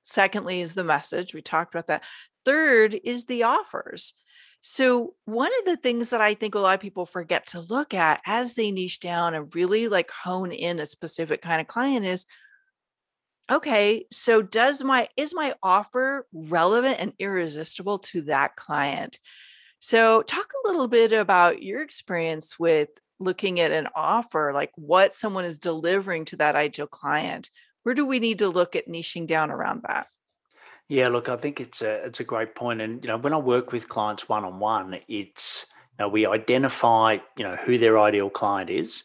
Secondly, 0.08 0.62
is 0.62 0.74
the 0.74 0.86
message. 0.86 1.34
We 1.34 1.42
talked 1.42 1.76
about 1.76 1.88
that. 1.88 2.04
Third 2.46 2.98
is 3.04 3.26
the 3.26 3.44
offers. 3.44 4.14
So, 4.62 5.16
one 5.26 5.52
of 5.60 5.66
the 5.66 5.76
things 5.76 6.12
that 6.12 6.22
I 6.22 6.34
think 6.34 6.56
a 6.56 6.60
lot 6.60 6.76
of 6.76 6.80
people 6.80 7.06
forget 7.06 7.48
to 7.48 7.60
look 7.60 7.94
at 7.94 8.22
as 8.26 8.54
they 8.54 8.72
niche 8.72 9.02
down 9.02 9.34
and 9.34 9.54
really 9.54 9.90
like 9.90 10.10
hone 10.10 10.54
in 10.54 10.80
a 10.80 10.86
specific 10.86 11.42
kind 11.42 11.60
of 11.60 11.68
client 11.68 12.06
is 12.06 12.26
okay, 13.52 14.06
so 14.10 14.42
does 14.42 14.82
my 14.82 15.10
is 15.18 15.34
my 15.36 15.54
offer 15.62 16.26
relevant 16.32 16.98
and 17.00 17.12
irresistible 17.20 18.00
to 18.00 18.22
that 18.24 18.56
client? 18.56 19.20
So, 19.80 20.22
talk 20.22 20.48
a 20.64 20.68
little 20.70 20.88
bit 20.88 21.12
about 21.12 21.62
your 21.62 21.82
experience 21.82 22.58
with 22.58 22.90
looking 23.20 23.60
at 23.60 23.74
an 23.74 23.90
offer, 23.94 24.54
like 24.54 24.72
what 24.76 25.16
someone 25.16 25.44
is 25.44 25.58
delivering 25.58 26.24
to 26.26 26.38
that 26.38 26.56
ideal 26.56 26.88
client 26.88 27.50
where 27.88 27.96
do 27.96 28.06
we 28.06 28.20
need 28.20 28.40
to 28.40 28.50
look 28.50 28.76
at 28.76 28.90
niching 28.90 29.26
down 29.26 29.50
around 29.50 29.82
that? 29.88 30.08
Yeah, 30.90 31.08
look, 31.08 31.30
I 31.30 31.38
think 31.38 31.62
it's 31.62 31.82
a 31.82 32.04
it's 32.04 32.20
a 32.20 32.26
great 32.26 32.54
point, 32.54 32.82
and 32.82 33.02
you 33.02 33.08
know, 33.08 33.16
when 33.16 33.34
I 33.34 33.38
work 33.38 33.72
with 33.72 33.88
clients 33.88 34.28
one 34.28 34.44
on 34.44 34.60
one, 34.60 35.00
it's 35.08 35.66
you 35.92 36.04
know, 36.04 36.10
we 36.10 36.26
identify 36.26 37.20
you 37.38 37.46
know 37.46 37.56
who 37.56 37.78
their 37.78 37.98
ideal 37.98 38.30
client 38.30 38.70
is, 38.70 39.04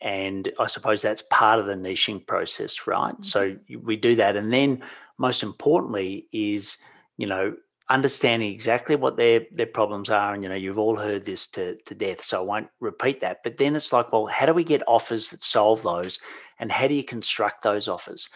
and 0.00 0.50
I 0.58 0.66
suppose 0.66 1.00
that's 1.00 1.22
part 1.30 1.60
of 1.60 1.66
the 1.66 1.74
niching 1.74 2.26
process, 2.26 2.88
right? 2.88 3.14
Mm-hmm. 3.14 3.22
So 3.22 3.56
we 3.84 3.94
do 3.94 4.16
that, 4.16 4.34
and 4.34 4.52
then 4.52 4.82
most 5.16 5.44
importantly 5.44 6.26
is 6.32 6.76
you 7.18 7.28
know 7.28 7.54
understanding 7.90 8.52
exactly 8.52 8.96
what 8.96 9.16
their 9.16 9.46
their 9.50 9.66
problems 9.66 10.10
are 10.10 10.34
and 10.34 10.42
you 10.42 10.48
know 10.48 10.54
you've 10.54 10.78
all 10.78 10.96
heard 10.96 11.24
this 11.24 11.46
to 11.46 11.76
to 11.86 11.94
death 11.94 12.22
so 12.22 12.38
i 12.38 12.44
won't 12.44 12.68
repeat 12.80 13.20
that. 13.20 13.42
But 13.42 13.56
then 13.56 13.74
it's 13.76 13.92
like 13.92 14.12
well 14.12 14.26
how 14.26 14.46
do 14.46 14.52
we 14.52 14.64
get 14.64 14.82
offers 14.86 15.30
that 15.30 15.42
solve 15.42 15.82
those 15.82 16.18
and 16.58 16.70
how 16.70 16.86
do 16.86 16.94
you 16.94 17.04
construct 17.04 17.62
those 17.62 17.88
offers? 17.88 18.28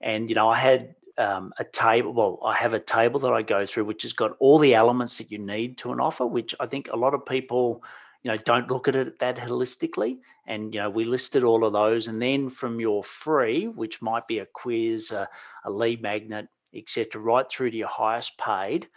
And 0.00 0.28
you 0.28 0.34
know 0.34 0.48
i 0.48 0.58
had 0.58 0.94
um, 1.18 1.52
a 1.58 1.64
table 1.64 2.12
well 2.12 2.40
i 2.44 2.54
have 2.54 2.72
a 2.72 2.80
table 2.80 3.20
that 3.20 3.32
i 3.32 3.42
go 3.42 3.66
through 3.66 3.84
which 3.84 4.02
has 4.02 4.12
got 4.12 4.36
all 4.38 4.58
the 4.58 4.74
elements 4.74 5.18
that 5.18 5.30
you 5.30 5.38
need 5.38 5.76
to 5.78 5.92
an 5.92 6.00
offer 6.00 6.24
which 6.24 6.54
i 6.60 6.66
think 6.66 6.88
a 6.90 6.96
lot 6.96 7.12
of 7.12 7.26
people 7.26 7.82
you 8.22 8.30
know 8.30 8.36
don't 8.38 8.70
look 8.70 8.88
at 8.88 8.96
it 8.96 9.18
that 9.18 9.36
holistically. 9.36 10.18
And 10.46 10.74
you 10.74 10.80
know 10.80 10.90
we 10.90 11.04
listed 11.04 11.44
all 11.44 11.64
of 11.64 11.72
those 11.72 12.08
and 12.08 12.20
then 12.20 12.48
from 12.48 12.80
your 12.80 13.04
free 13.04 13.68
which 13.68 14.02
might 14.02 14.26
be 14.26 14.38
a 14.38 14.46
quiz 14.46 15.10
a, 15.10 15.28
a 15.64 15.70
lead 15.70 16.02
magnet 16.02 16.48
etc., 16.74 17.20
right 17.20 17.50
through 17.50 17.70
to 17.70 17.76
your 17.76 17.88
highest 17.88 18.38
paid. 18.38 18.88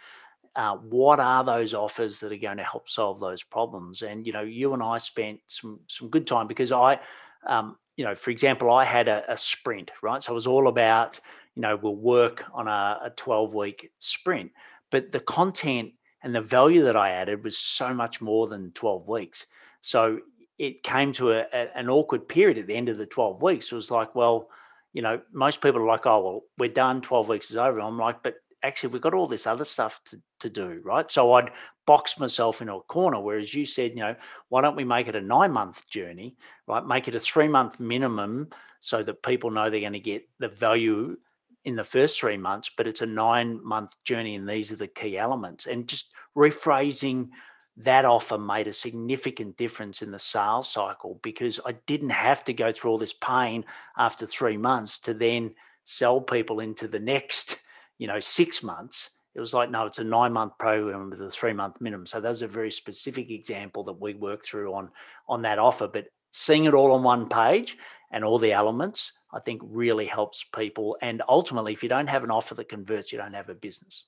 Uh, 0.56 0.76
what 0.76 1.18
are 1.18 1.42
those 1.44 1.74
offers 1.74 2.20
that 2.20 2.32
are 2.32 2.36
going 2.36 2.58
to 2.58 2.62
help 2.62 2.88
solve 2.88 3.18
those 3.20 3.42
problems? 3.42 4.02
And 4.02 4.26
you 4.26 4.32
know, 4.32 4.42
you 4.42 4.72
and 4.72 4.82
I 4.82 4.98
spent 4.98 5.40
some 5.46 5.80
some 5.88 6.08
good 6.10 6.26
time 6.26 6.46
because 6.46 6.70
I, 6.70 7.00
um, 7.46 7.76
you 7.96 8.04
know, 8.04 8.14
for 8.14 8.30
example, 8.30 8.70
I 8.70 8.84
had 8.84 9.08
a, 9.08 9.24
a, 9.28 9.38
sprint, 9.38 9.90
right? 10.02 10.22
So 10.22 10.32
it 10.32 10.34
was 10.34 10.46
all 10.46 10.68
about, 10.68 11.20
you 11.54 11.62
know, 11.62 11.76
we'll 11.76 11.96
work 11.96 12.44
on 12.52 12.68
a, 12.68 13.00
a 13.04 13.10
12 13.16 13.54
week 13.54 13.90
sprint, 14.00 14.52
but 14.90 15.12
the 15.12 15.20
content 15.20 15.92
and 16.22 16.34
the 16.34 16.40
value 16.40 16.84
that 16.84 16.96
I 16.96 17.10
added 17.10 17.44
was 17.44 17.58
so 17.58 17.92
much 17.92 18.20
more 18.20 18.48
than 18.48 18.72
12 18.72 19.06
weeks. 19.06 19.46
So 19.82 20.20
it 20.58 20.82
came 20.82 21.12
to 21.14 21.32
a, 21.32 21.46
an 21.74 21.90
awkward 21.90 22.28
period 22.28 22.58
at 22.58 22.66
the 22.66 22.74
end 22.74 22.88
of 22.88 22.96
the 22.96 23.06
12 23.06 23.42
weeks. 23.42 23.70
It 23.70 23.74
was 23.74 23.90
like, 23.90 24.14
well, 24.14 24.48
you 24.94 25.02
know, 25.02 25.20
most 25.32 25.60
people 25.60 25.82
are 25.82 25.86
like, 25.86 26.06
oh, 26.06 26.24
well, 26.24 26.40
we're 26.56 26.72
done, 26.72 27.02
12 27.02 27.28
weeks 27.28 27.50
is 27.50 27.56
over. 27.56 27.80
I'm 27.80 27.98
like, 27.98 28.22
but 28.22 28.36
actually, 28.62 28.92
we've 28.92 29.02
got 29.02 29.12
all 29.12 29.26
this 29.26 29.46
other 29.46 29.64
stuff 29.64 30.00
to, 30.06 30.22
to 30.40 30.48
do, 30.48 30.80
right? 30.84 31.10
So 31.10 31.34
I'd 31.34 31.50
box 31.84 32.18
myself 32.18 32.62
into 32.62 32.74
a 32.74 32.80
corner. 32.80 33.20
Whereas 33.20 33.52
you 33.52 33.66
said, 33.66 33.90
you 33.90 34.00
know, 34.00 34.14
why 34.48 34.62
don't 34.62 34.76
we 34.76 34.84
make 34.84 35.08
it 35.08 35.16
a 35.16 35.20
nine 35.20 35.50
month 35.50 35.86
journey, 35.88 36.36
right? 36.66 36.86
Make 36.86 37.08
it 37.08 37.16
a 37.16 37.20
three 37.20 37.48
month 37.48 37.78
minimum 37.78 38.48
so 38.78 39.02
that 39.02 39.22
people 39.22 39.50
know 39.50 39.68
they're 39.68 39.80
going 39.80 39.92
to 39.92 40.00
get 40.00 40.28
the 40.38 40.48
value 40.48 41.16
in 41.64 41.74
the 41.74 41.84
first 41.84 42.20
three 42.20 42.36
months, 42.36 42.70
but 42.76 42.86
it's 42.86 43.02
a 43.02 43.06
nine 43.06 43.62
month 43.64 43.94
journey 44.04 44.36
and 44.36 44.48
these 44.48 44.70
are 44.70 44.76
the 44.76 44.86
key 44.86 45.18
elements. 45.18 45.66
And 45.66 45.88
just 45.88 46.12
rephrasing 46.36 47.30
that 47.76 48.04
offer 48.04 48.38
made 48.38 48.68
a 48.68 48.72
significant 48.72 49.56
difference 49.56 50.02
in 50.02 50.10
the 50.10 50.18
sales 50.18 50.70
cycle 50.70 51.18
because 51.22 51.58
I 51.66 51.72
didn't 51.86 52.10
have 52.10 52.44
to 52.44 52.52
go 52.52 52.72
through 52.72 52.92
all 52.92 52.98
this 52.98 53.14
pain 53.14 53.64
after 53.98 54.26
three 54.26 54.56
months 54.56 54.98
to 55.00 55.14
then 55.14 55.54
sell 55.84 56.20
people 56.20 56.60
into 56.60 56.86
the 56.86 57.00
next, 57.00 57.58
you 57.98 58.06
know, 58.06 58.20
six 58.20 58.62
months. 58.62 59.10
It 59.34 59.40
was 59.40 59.52
like, 59.52 59.70
no, 59.70 59.86
it's 59.86 59.98
a 59.98 60.04
nine 60.04 60.32
month 60.32 60.56
program 60.58 61.10
with 61.10 61.20
a 61.20 61.30
three 61.30 61.52
month 61.52 61.80
minimum. 61.80 62.06
So 62.06 62.20
that 62.20 62.28
was 62.28 62.42
a 62.42 62.48
very 62.48 62.70
specific 62.70 63.30
example 63.30 63.82
that 63.84 64.00
we 64.00 64.14
worked 64.14 64.46
through 64.46 64.72
on 64.72 64.90
on 65.28 65.42
that 65.42 65.58
offer. 65.58 65.88
But 65.88 66.06
seeing 66.30 66.66
it 66.66 66.74
all 66.74 66.92
on 66.92 67.02
one 67.02 67.28
page 67.28 67.76
and 68.12 68.24
all 68.24 68.38
the 68.38 68.52
elements, 68.52 69.12
I 69.32 69.40
think 69.40 69.60
really 69.64 70.06
helps 70.06 70.44
people. 70.44 70.96
And 71.02 71.20
ultimately, 71.28 71.72
if 71.72 71.82
you 71.82 71.88
don't 71.88 72.06
have 72.06 72.22
an 72.22 72.30
offer 72.30 72.54
that 72.54 72.68
converts, 72.68 73.10
you 73.10 73.18
don't 73.18 73.34
have 73.34 73.48
a 73.48 73.54
business. 73.54 74.04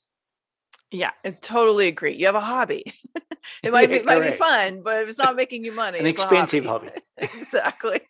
Yeah, 0.91 1.11
I 1.25 1.31
totally 1.31 1.89
agree. 1.89 2.15
You 2.15 2.27
have 2.27 2.35
a 2.35 2.41
hobby. 2.41 2.85
it 3.63 3.73
might 3.73 3.91
be, 3.91 4.03
might 4.05 4.23
be 4.23 4.37
fun, 4.37 4.83
but 4.83 5.03
if 5.03 5.09
it's 5.09 5.19
not 5.19 5.37
making 5.37 5.65
you 5.65 5.73
money, 5.73 5.99
an 5.99 6.07
expensive 6.07 6.65
hobby. 6.65 6.89
hobby. 6.89 7.01
exactly. 7.39 8.01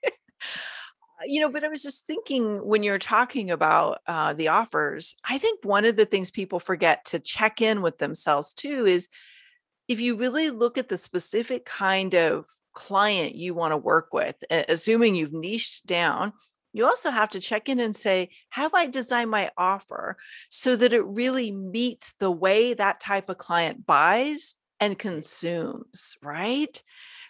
you 1.24 1.40
know, 1.40 1.48
but 1.48 1.64
I 1.64 1.68
was 1.68 1.82
just 1.82 2.06
thinking 2.06 2.58
when 2.58 2.82
you're 2.82 2.98
talking 2.98 3.50
about 3.50 4.00
uh, 4.06 4.34
the 4.34 4.48
offers, 4.48 5.16
I 5.24 5.38
think 5.38 5.64
one 5.64 5.84
of 5.84 5.96
the 5.96 6.04
things 6.04 6.30
people 6.30 6.60
forget 6.60 7.04
to 7.06 7.18
check 7.18 7.62
in 7.62 7.80
with 7.80 7.98
themselves 7.98 8.52
too 8.52 8.84
is 8.86 9.08
if 9.88 10.00
you 10.00 10.16
really 10.16 10.50
look 10.50 10.76
at 10.76 10.88
the 10.88 10.96
specific 10.96 11.64
kind 11.64 12.14
of 12.14 12.44
client 12.74 13.34
you 13.34 13.54
want 13.54 13.72
to 13.72 13.76
work 13.76 14.12
with, 14.12 14.36
assuming 14.50 15.14
you've 15.14 15.32
niched 15.32 15.86
down, 15.86 16.32
you 16.76 16.84
also 16.84 17.10
have 17.10 17.30
to 17.30 17.40
check 17.40 17.68
in 17.68 17.80
and 17.80 17.96
say, 17.96 18.28
have 18.50 18.74
I 18.74 18.86
designed 18.86 19.30
my 19.30 19.50
offer 19.56 20.18
so 20.50 20.76
that 20.76 20.92
it 20.92 21.04
really 21.06 21.50
meets 21.50 22.12
the 22.18 22.30
way 22.30 22.74
that 22.74 23.00
type 23.00 23.30
of 23.30 23.38
client 23.38 23.86
buys 23.86 24.54
and 24.78 24.98
consumes, 24.98 26.16
right? 26.22 26.82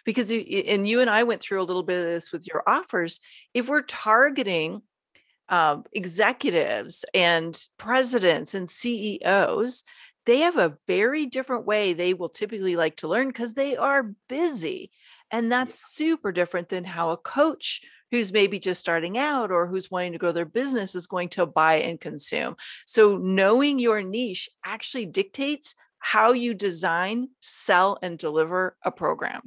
Because, 0.03 0.29
and 0.31 0.87
you 0.87 0.99
and 0.99 1.09
I 1.09 1.23
went 1.23 1.41
through 1.41 1.61
a 1.61 1.63
little 1.63 1.83
bit 1.83 1.97
of 1.97 2.03
this 2.03 2.31
with 2.31 2.45
your 2.45 2.61
offers. 2.67 3.21
If 3.53 3.69
we're 3.69 3.83
targeting 3.83 4.81
um, 5.47 5.85
executives 5.93 7.05
and 7.13 7.57
presidents 7.77 8.53
and 8.53 8.69
CEOs, 8.69 9.83
they 10.25 10.39
have 10.39 10.57
a 10.57 10.77
very 10.87 11.25
different 11.25 11.65
way 11.65 11.93
they 11.93 12.13
will 12.13 12.27
typically 12.27 12.75
like 12.75 12.97
to 12.97 13.07
learn 13.07 13.27
because 13.27 13.53
they 13.53 13.77
are 13.77 14.11
busy. 14.27 14.91
And 15.31 15.49
that's 15.49 15.95
super 15.95 16.33
different 16.33 16.67
than 16.67 16.83
how 16.83 17.11
a 17.11 17.17
coach 17.17 17.81
who's 18.11 18.31
maybe 18.31 18.59
just 18.59 18.79
starting 18.79 19.17
out 19.17 19.51
or 19.51 19.67
who's 19.67 19.91
wanting 19.91 20.13
to 20.13 20.17
grow 20.17 20.31
their 20.31 20.45
business 20.45 20.95
is 20.95 21.07
going 21.07 21.29
to 21.29 21.45
buy 21.45 21.75
and 21.75 21.99
consume. 21.99 22.55
So, 22.85 23.17
knowing 23.17 23.79
your 23.79 24.01
niche 24.01 24.49
actually 24.65 25.05
dictates 25.05 25.75
how 25.99 26.33
you 26.33 26.53
design, 26.53 27.29
sell, 27.41 27.97
and 28.01 28.17
deliver 28.17 28.77
a 28.83 28.91
program. 28.91 29.41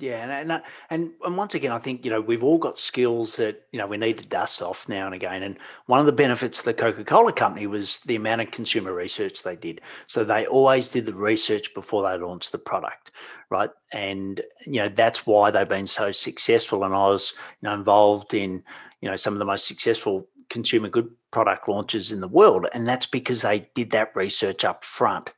Yeah, 0.00 0.22
and, 0.22 0.30
and 0.30 0.52
uh, 0.52 0.60
and 0.90 1.10
and 1.24 1.36
once 1.36 1.54
again, 1.54 1.72
I 1.72 1.78
think 1.78 2.04
you 2.04 2.10
know 2.10 2.20
we've 2.20 2.44
all 2.44 2.58
got 2.58 2.78
skills 2.78 3.36
that 3.36 3.66
you 3.72 3.78
know 3.78 3.86
we 3.86 3.96
need 3.96 4.18
to 4.18 4.26
dust 4.26 4.62
off 4.62 4.88
now 4.88 5.06
and 5.06 5.14
again. 5.14 5.42
And 5.42 5.58
one 5.86 5.98
of 5.98 6.06
the 6.06 6.12
benefits 6.12 6.60
of 6.60 6.66
the 6.66 6.74
Coca 6.74 7.04
Cola 7.04 7.32
Company 7.32 7.66
was 7.66 7.98
the 8.00 8.14
amount 8.14 8.42
of 8.42 8.50
consumer 8.50 8.92
research 8.92 9.42
they 9.42 9.56
did. 9.56 9.80
So 10.06 10.24
they 10.24 10.46
always 10.46 10.88
did 10.88 11.06
the 11.06 11.14
research 11.14 11.74
before 11.74 12.02
they 12.02 12.22
launched 12.22 12.52
the 12.52 12.58
product, 12.58 13.10
right? 13.50 13.70
And 13.92 14.40
you 14.66 14.80
know 14.80 14.88
that's 14.88 15.26
why 15.26 15.50
they've 15.50 15.68
been 15.68 15.86
so 15.86 16.12
successful. 16.12 16.84
And 16.84 16.94
I 16.94 17.08
was 17.08 17.32
you 17.60 17.68
know 17.68 17.74
involved 17.74 18.34
in 18.34 18.62
you 19.00 19.10
know 19.10 19.16
some 19.16 19.32
of 19.32 19.38
the 19.38 19.44
most 19.44 19.66
successful 19.66 20.28
consumer 20.48 20.88
good 20.88 21.10
product 21.32 21.68
launches 21.68 22.12
in 22.12 22.20
the 22.20 22.28
world, 22.28 22.66
and 22.72 22.86
that's 22.86 23.06
because 23.06 23.42
they 23.42 23.68
did 23.74 23.90
that 23.90 24.14
research 24.14 24.64
up 24.64 24.84
front, 24.84 25.30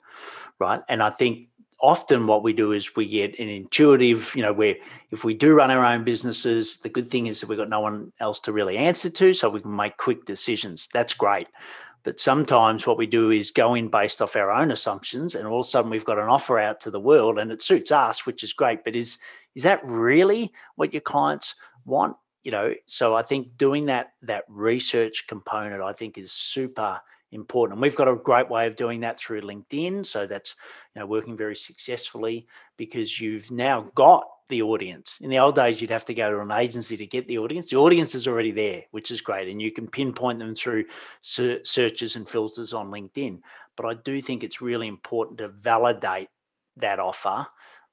right? 0.59 0.83
And 0.88 1.03
I 1.03 1.11
think 1.11 1.49
often 1.83 2.27
what 2.27 2.43
we 2.43 2.53
do 2.53 2.73
is 2.73 2.97
we 2.97 3.07
get 3.07 3.38
an 3.38 3.49
intuitive, 3.49 4.33
you 4.35 4.43
know, 4.43 4.53
where 4.53 4.77
if 5.11 5.25
we 5.25 5.35
do 5.35 5.53
run 5.53 5.71
our 5.71 5.85
own 5.85 6.05
businesses, 6.05 6.79
the 6.79 6.88
good 6.88 7.09
thing 7.09 7.27
is 7.27 7.40
that 7.40 7.49
we've 7.49 7.59
got 7.59 7.69
no 7.69 7.81
one 7.81 8.12
else 8.21 8.40
to 8.40 8.53
really 8.53 8.77
answer 8.77 9.11
to, 9.11 9.33
so 9.33 9.49
we 9.49 9.61
can 9.61 9.75
make 9.75 9.97
quick 9.97 10.25
decisions. 10.25 10.88
That's 10.93 11.14
great. 11.14 11.49
But 12.03 12.19
sometimes 12.19 12.87
what 12.87 12.97
we 12.97 13.07
do 13.07 13.31
is 13.31 13.51
go 13.51 13.75
in 13.75 13.88
based 13.88 14.23
off 14.23 14.37
our 14.37 14.51
own 14.51 14.71
assumptions, 14.71 15.35
and 15.35 15.47
all 15.47 15.61
of 15.61 15.66
a 15.66 15.69
sudden 15.69 15.90
we've 15.90 16.05
got 16.05 16.19
an 16.19 16.29
offer 16.29 16.59
out 16.59 16.81
to 16.81 16.90
the 16.90 17.01
world, 17.01 17.38
and 17.38 17.53
it 17.53 17.62
suits 17.62 17.93
us, 17.93 18.25
which 18.25 18.43
is 18.43 18.53
great. 18.53 18.85
But 18.85 18.97
is 18.97 19.19
is 19.55 19.62
that 19.64 19.85
really 19.85 20.53
what 20.77 20.95
your 20.95 21.03
clients 21.03 21.55
want? 21.85 22.16
You 22.43 22.53
know, 22.53 22.75
so 22.87 23.14
I 23.14 23.23
think 23.23 23.57
doing 23.59 23.87
that 23.87 24.12
that 24.23 24.45
research 24.49 25.27
component, 25.29 25.83
I 25.83 25.93
think, 25.93 26.16
is 26.16 26.33
super 26.33 27.01
important. 27.33 27.77
And 27.77 27.83
we've 27.83 27.97
got 27.97 28.09
a 28.09 28.16
great 28.16 28.49
way 28.49 28.66
of 28.66 28.77
doing 28.77 29.01
that 29.01 29.19
through 29.19 29.43
LinkedIn. 29.43 30.05
So 30.07 30.27
that's 30.27 30.55
you 30.95 31.01
know 31.01 31.07
working 31.07 31.37
very 31.37 31.57
successfully 31.57 32.47
because 32.77 33.21
you've 33.21 33.51
now 33.51 33.90
got 33.95 34.25
the 34.49 34.62
audience. 34.62 35.16
In 35.21 35.31
the 35.31 35.38
old 35.38 35.55
days, 35.55 35.81
you'd 35.81 35.90
have 35.90 36.05
to 36.07 36.14
go 36.14 36.31
to 36.31 36.40
an 36.40 36.51
agency 36.51 36.97
to 36.97 37.07
get 37.07 37.27
the 37.29 37.38
audience. 37.38 37.71
The 37.71 37.77
audience 37.77 38.14
is 38.14 38.27
already 38.27 38.51
there, 38.51 38.83
which 38.90 39.11
is 39.11 39.21
great, 39.21 39.49
and 39.49 39.62
you 39.62 39.73
can 39.73 39.87
pinpoint 39.87 40.38
them 40.38 40.55
through 40.55 40.85
searches 41.23 42.16
and 42.16 42.29
filters 42.29 42.75
on 42.75 42.90
LinkedIn. 42.90 43.40
But 43.77 43.87
I 43.87 43.95
do 43.95 44.21
think 44.21 44.43
it's 44.43 44.61
really 44.61 44.88
important 44.88 45.38
to 45.38 45.49
validate 45.49 46.29
that 46.77 46.99
offer 46.99 47.47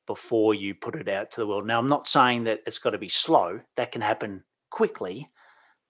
before 0.08 0.56
you 0.56 0.74
put 0.74 0.96
it 0.96 1.08
out 1.08 1.32
to 1.32 1.42
the 1.42 1.48
world. 1.48 1.68
Now, 1.68 1.80
I'm 1.80 1.88
not 1.88 2.08
saying 2.08 2.46
that 2.46 2.62
it's 2.66 2.80
got 2.80 2.92
to 2.92 2.98
be 2.98 3.10
slow. 3.10 3.60
That 3.76 3.92
can 3.92 4.02
happen 4.02 4.44
quickly, 4.70 5.30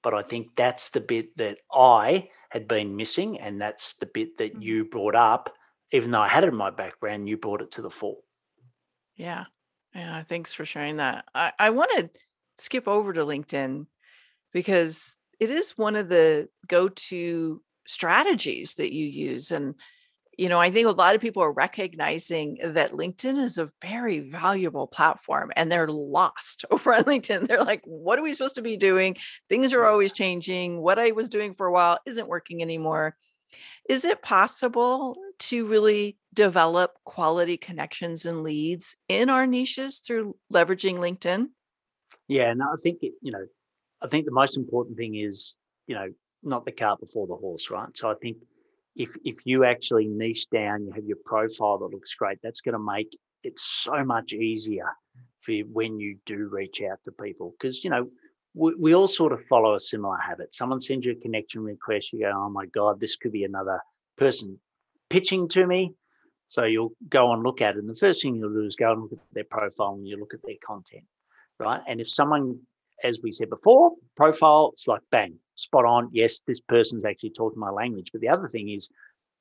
but 0.03 0.13
I 0.13 0.21
think 0.21 0.49
that's 0.55 0.89
the 0.89 0.99
bit 0.99 1.35
that 1.37 1.59
I 1.71 2.29
had 2.49 2.67
been 2.67 2.95
missing. 2.95 3.39
And 3.39 3.59
that's 3.61 3.93
the 3.93 4.05
bit 4.05 4.37
that 4.37 4.53
mm-hmm. 4.53 4.61
you 4.61 4.85
brought 4.85 5.15
up. 5.15 5.53
Even 5.91 6.11
though 6.11 6.21
I 6.21 6.27
had 6.27 6.43
it 6.43 6.47
in 6.49 6.55
my 6.55 6.69
background, 6.69 7.29
you 7.29 7.37
brought 7.37 7.61
it 7.61 7.71
to 7.71 7.81
the 7.81 7.89
fore. 7.89 8.17
Yeah. 9.15 9.45
Yeah. 9.95 10.23
Thanks 10.23 10.53
for 10.53 10.65
sharing 10.65 10.97
that. 10.97 11.25
I, 11.33 11.53
I 11.57 11.69
want 11.69 11.91
to 11.95 12.09
skip 12.57 12.87
over 12.87 13.13
to 13.13 13.21
LinkedIn 13.21 13.85
because 14.53 15.15
it 15.39 15.49
is 15.49 15.77
one 15.77 15.95
of 15.95 16.09
the 16.09 16.49
go 16.67 16.89
to 16.89 17.61
strategies 17.87 18.75
that 18.75 18.93
you 18.93 19.05
use. 19.05 19.51
And 19.51 19.75
you 20.37 20.49
know, 20.49 20.59
I 20.59 20.69
think 20.69 20.87
a 20.87 20.91
lot 20.91 21.15
of 21.15 21.21
people 21.21 21.41
are 21.41 21.51
recognizing 21.51 22.59
that 22.63 22.91
LinkedIn 22.91 23.37
is 23.39 23.57
a 23.57 23.71
very 23.81 24.19
valuable 24.19 24.85
platform 24.85 25.51
and 25.55 25.71
they're 25.71 25.87
lost 25.87 26.63
over 26.71 26.93
on 26.93 27.03
LinkedIn. 27.03 27.47
They're 27.47 27.63
like, 27.63 27.81
what 27.85 28.19
are 28.19 28.21
we 28.21 28.33
supposed 28.33 28.55
to 28.55 28.61
be 28.61 28.77
doing? 28.77 29.17
Things 29.49 29.73
are 29.73 29.85
always 29.85 30.13
changing. 30.13 30.79
What 30.79 30.99
I 30.99 31.11
was 31.11 31.27
doing 31.27 31.55
for 31.55 31.65
a 31.65 31.71
while 31.71 31.97
isn't 32.05 32.27
working 32.27 32.61
anymore. 32.61 33.17
Is 33.89 34.05
it 34.05 34.21
possible 34.21 35.15
to 35.39 35.65
really 35.65 36.17
develop 36.33 36.91
quality 37.03 37.57
connections 37.57 38.25
and 38.25 38.43
leads 38.43 38.95
in 39.07 39.29
our 39.29 39.47
niches 39.47 39.99
through 39.99 40.35
leveraging 40.53 40.97
LinkedIn? 40.97 41.47
Yeah, 42.27 42.53
no, 42.53 42.65
I 42.65 42.75
think, 42.83 42.99
it, 43.01 43.13
you 43.21 43.31
know, 43.31 43.45
I 44.03 44.07
think 44.07 44.25
the 44.25 44.31
most 44.31 44.57
important 44.57 44.97
thing 44.97 45.15
is, 45.15 45.55
you 45.87 45.95
know, 45.95 46.09
not 46.43 46.65
the 46.65 46.71
cart 46.71 46.99
before 46.99 47.25
the 47.25 47.35
horse, 47.35 47.71
right? 47.71 47.89
So 47.95 48.11
I 48.11 48.15
think 48.21 48.37
if 48.97 49.15
if 49.23 49.45
you 49.45 49.63
actually 49.63 50.07
niche 50.07 50.49
down, 50.49 50.85
you 50.85 50.91
have 50.91 51.05
your 51.05 51.17
profile 51.23 51.77
that 51.77 51.93
looks 51.93 52.13
great. 52.15 52.39
That's 52.41 52.61
going 52.61 52.73
to 52.73 52.79
make 52.79 53.15
it 53.43 53.57
so 53.57 54.03
much 54.03 54.33
easier 54.33 54.91
for 55.41 55.51
you 55.51 55.65
when 55.71 55.99
you 55.99 56.17
do 56.25 56.49
reach 56.51 56.81
out 56.81 56.99
to 57.05 57.11
people 57.11 57.53
because 57.57 57.83
you 57.83 57.89
know 57.89 58.09
we, 58.53 58.73
we 58.75 58.95
all 58.95 59.07
sort 59.07 59.31
of 59.31 59.45
follow 59.45 59.75
a 59.75 59.79
similar 59.79 60.17
habit. 60.17 60.53
Someone 60.53 60.81
sends 60.81 61.05
you 61.05 61.13
a 61.13 61.15
connection 61.15 61.61
request, 61.61 62.11
you 62.11 62.19
go, 62.21 62.31
"Oh 62.33 62.49
my 62.49 62.65
god, 62.65 62.99
this 62.99 63.15
could 63.15 63.31
be 63.31 63.43
another 63.43 63.79
person 64.17 64.59
pitching 65.09 65.47
to 65.49 65.65
me." 65.65 65.93
So 66.47 66.63
you'll 66.63 66.93
go 67.09 67.33
and 67.33 67.43
look 67.43 67.61
at 67.61 67.75
it, 67.75 67.79
and 67.79 67.89
the 67.89 67.95
first 67.95 68.21
thing 68.21 68.35
you'll 68.35 68.53
do 68.53 68.65
is 68.65 68.75
go 68.75 68.93
and 68.93 69.01
look 69.03 69.13
at 69.13 69.19
their 69.31 69.43
profile 69.43 69.93
and 69.93 70.07
you 70.07 70.17
look 70.17 70.33
at 70.33 70.41
their 70.43 70.55
content, 70.65 71.03
right? 71.59 71.81
And 71.87 71.99
if 72.01 72.09
someone, 72.09 72.59
as 73.03 73.19
we 73.21 73.31
said 73.31 73.49
before, 73.49 73.91
profile, 74.15 74.69
it's 74.73 74.87
like 74.87 75.01
bang, 75.11 75.37
spot 75.57 75.85
on. 75.85 76.09
Yes, 76.13 76.39
this 76.47 76.59
person's 76.59 77.05
actually 77.05 77.31
talking 77.31 77.59
my 77.59 77.69
language. 77.69 78.11
But 78.11 78.21
the 78.21 78.29
other 78.29 78.47
thing 78.47 78.69
is, 78.69 78.89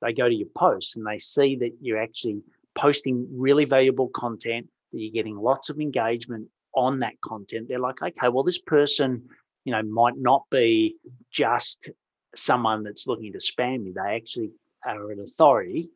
they 0.01 0.13
go 0.13 0.27
to 0.27 0.35
your 0.35 0.49
posts 0.55 0.95
and 0.95 1.05
they 1.05 1.17
see 1.17 1.55
that 1.55 1.71
you're 1.81 2.01
actually 2.01 2.41
posting 2.75 3.27
really 3.31 3.65
valuable 3.65 4.09
content, 4.09 4.67
that 4.91 4.99
you're 4.99 5.11
getting 5.11 5.35
lots 5.35 5.69
of 5.69 5.79
engagement 5.79 6.47
on 6.75 6.99
that 6.99 7.19
content. 7.21 7.67
They're 7.67 7.79
like, 7.79 8.01
okay, 8.01 8.27
well, 8.29 8.43
this 8.43 8.61
person, 8.61 9.27
you 9.65 9.71
know, 9.71 9.81
might 9.81 10.17
not 10.17 10.43
be 10.51 10.95
just 11.31 11.89
someone 12.35 12.83
that's 12.83 13.07
looking 13.07 13.33
to 13.33 13.39
spam 13.39 13.83
me. 13.83 13.93
They 13.95 14.15
actually 14.15 14.51
are 14.85 15.11
an 15.11 15.19
authority 15.19 15.89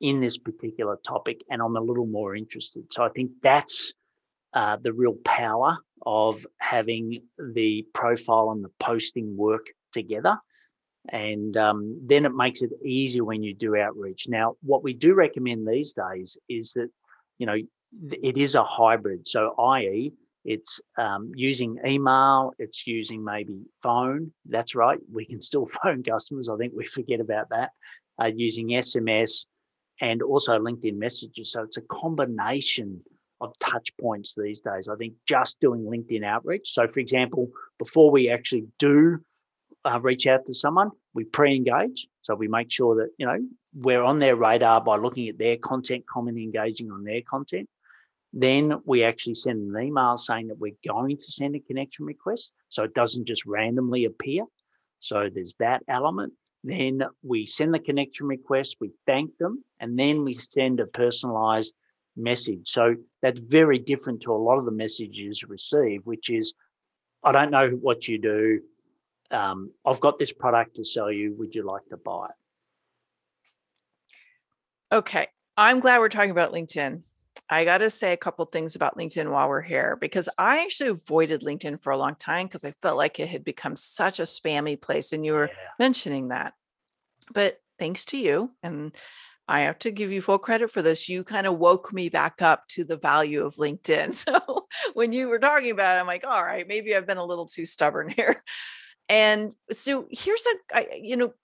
in 0.00 0.20
this 0.20 0.36
particular 0.36 0.98
topic, 1.06 1.42
and 1.48 1.62
I'm 1.62 1.76
a 1.76 1.80
little 1.80 2.06
more 2.06 2.34
interested. 2.34 2.92
So 2.92 3.04
I 3.04 3.08
think 3.10 3.30
that's 3.42 3.94
uh, 4.54 4.76
the 4.80 4.92
real 4.92 5.16
power 5.24 5.76
of 6.06 6.46
having 6.58 7.22
the 7.38 7.86
profile 7.92 8.50
and 8.50 8.64
the 8.64 8.70
posting 8.80 9.36
work 9.36 9.66
together. 9.92 10.38
And 11.10 11.56
um, 11.56 12.00
then 12.02 12.24
it 12.24 12.34
makes 12.34 12.62
it 12.62 12.70
easier 12.84 13.24
when 13.24 13.42
you 13.42 13.54
do 13.54 13.76
outreach. 13.76 14.26
Now, 14.28 14.54
what 14.62 14.82
we 14.82 14.94
do 14.94 15.14
recommend 15.14 15.66
these 15.66 15.92
days 15.92 16.38
is 16.48 16.72
that, 16.72 16.88
you 17.38 17.46
know, 17.46 17.56
it 18.10 18.38
is 18.38 18.54
a 18.54 18.64
hybrid. 18.64 19.26
So, 19.26 19.54
i.e., 19.58 20.12
it's 20.44 20.80
um, 20.98 21.32
using 21.34 21.78
email, 21.86 22.52
it's 22.58 22.86
using 22.86 23.24
maybe 23.24 23.62
phone. 23.82 24.32
That's 24.46 24.74
right. 24.74 24.98
We 25.12 25.26
can 25.26 25.40
still 25.40 25.68
phone 25.82 26.02
customers. 26.02 26.48
I 26.48 26.56
think 26.56 26.72
we 26.76 26.86
forget 26.86 27.20
about 27.20 27.48
that. 27.50 27.70
Uh, 28.22 28.30
using 28.34 28.68
SMS 28.68 29.46
and 30.00 30.22
also 30.22 30.58
LinkedIn 30.58 30.96
messages. 30.96 31.52
So 31.52 31.62
it's 31.62 31.76
a 31.76 31.82
combination 31.82 33.02
of 33.44 33.58
touch 33.58 33.90
points 34.00 34.34
these 34.36 34.60
days. 34.60 34.88
I 34.88 34.96
think 34.96 35.14
just 35.26 35.60
doing 35.60 35.82
LinkedIn 35.82 36.24
outreach. 36.24 36.72
So, 36.72 36.86
for 36.88 37.00
example, 37.00 37.48
before 37.78 38.10
we 38.10 38.30
actually 38.30 38.66
do 38.78 39.18
uh, 39.84 40.00
reach 40.00 40.26
out 40.26 40.46
to 40.46 40.54
someone, 40.54 40.90
we 41.12 41.24
pre-engage. 41.24 42.08
So 42.22 42.34
we 42.34 42.48
make 42.48 42.70
sure 42.70 42.96
that 42.96 43.10
you 43.18 43.26
know 43.26 43.38
we're 43.74 44.02
on 44.02 44.18
their 44.18 44.36
radar 44.36 44.80
by 44.80 44.96
looking 44.96 45.28
at 45.28 45.38
their 45.38 45.56
content, 45.56 46.04
commenting, 46.10 46.44
engaging 46.44 46.90
on 46.90 47.04
their 47.04 47.22
content. 47.22 47.68
Then 48.32 48.80
we 48.84 49.04
actually 49.04 49.36
send 49.36 49.74
an 49.74 49.82
email 49.82 50.16
saying 50.16 50.48
that 50.48 50.58
we're 50.58 50.76
going 50.86 51.16
to 51.16 51.26
send 51.26 51.54
a 51.54 51.60
connection 51.60 52.04
request, 52.04 52.52
so 52.68 52.82
it 52.82 52.94
doesn't 52.94 53.28
just 53.28 53.46
randomly 53.46 54.06
appear. 54.06 54.44
So 54.98 55.28
there's 55.32 55.54
that 55.60 55.82
element. 55.86 56.32
Then 56.64 57.02
we 57.22 57.44
send 57.44 57.74
the 57.74 57.78
connection 57.78 58.26
request, 58.26 58.78
we 58.80 58.90
thank 59.06 59.36
them, 59.36 59.62
and 59.80 59.98
then 59.98 60.24
we 60.24 60.34
send 60.34 60.80
a 60.80 60.86
personalized 60.86 61.74
message. 62.16 62.70
So 62.70 62.94
that's 63.22 63.40
very 63.40 63.78
different 63.78 64.22
to 64.22 64.32
a 64.32 64.36
lot 64.36 64.58
of 64.58 64.64
the 64.64 64.70
messages 64.70 65.42
received, 65.44 66.06
which 66.06 66.30
is, 66.30 66.54
I 67.22 67.32
don't 67.32 67.50
know 67.50 67.70
what 67.70 68.06
you 68.08 68.18
do. 68.18 68.60
Um, 69.30 69.72
I've 69.84 70.00
got 70.00 70.18
this 70.18 70.32
product 70.32 70.76
to 70.76 70.84
sell 70.84 71.10
you. 71.10 71.34
Would 71.38 71.54
you 71.54 71.62
like 71.64 71.86
to 71.90 71.96
buy 71.96 72.26
it? 72.26 72.36
Okay. 74.94 75.28
I'm 75.56 75.80
glad 75.80 75.98
we're 75.98 76.08
talking 76.08 76.30
about 76.30 76.52
LinkedIn. 76.52 77.02
I 77.50 77.64
got 77.64 77.78
to 77.78 77.90
say 77.90 78.12
a 78.12 78.16
couple 78.16 78.44
things 78.46 78.74
about 78.74 78.96
LinkedIn 78.96 79.30
while 79.30 79.48
we're 79.48 79.60
here 79.60 79.96
because 80.00 80.28
I 80.38 80.62
actually 80.62 80.90
avoided 80.90 81.42
LinkedIn 81.42 81.82
for 81.82 81.90
a 81.92 81.98
long 81.98 82.14
time 82.14 82.46
because 82.46 82.64
I 82.64 82.74
felt 82.80 82.96
like 82.96 83.20
it 83.20 83.28
had 83.28 83.44
become 83.44 83.76
such 83.76 84.20
a 84.20 84.24
spammy 84.24 84.80
place. 84.80 85.12
And 85.12 85.24
you 85.24 85.32
were 85.32 85.48
yeah. 85.48 85.70
mentioning 85.78 86.28
that. 86.28 86.54
But 87.32 87.60
thanks 87.78 88.04
to 88.06 88.16
you, 88.16 88.50
and 88.62 88.92
I 89.46 89.60
have 89.62 89.78
to 89.80 89.90
give 89.90 90.10
you 90.10 90.22
full 90.22 90.38
credit 90.38 90.70
for 90.70 90.80
this. 90.80 91.08
You 91.08 91.22
kind 91.22 91.46
of 91.46 91.58
woke 91.58 91.92
me 91.92 92.08
back 92.08 92.40
up 92.40 92.66
to 92.68 92.84
the 92.84 92.96
value 92.96 93.44
of 93.44 93.56
LinkedIn. 93.56 94.14
So 94.24 94.66
when 94.94 95.12
you 95.12 95.28
were 95.28 95.38
talking 95.38 95.70
about 95.70 95.96
it, 95.96 96.00
I'm 96.00 96.06
like, 96.06 96.24
all 96.26 96.42
right, 96.42 96.66
maybe 96.66 96.96
I've 96.96 97.06
been 97.06 97.18
a 97.18 97.24
little 97.24 97.46
too 97.46 97.66
stubborn 97.66 98.08
here. 98.16 98.42
And 99.08 99.54
so 99.70 100.06
here's 100.10 100.44
a, 100.46 100.76
I, 100.76 100.86
you 101.00 101.16
know, 101.16 101.34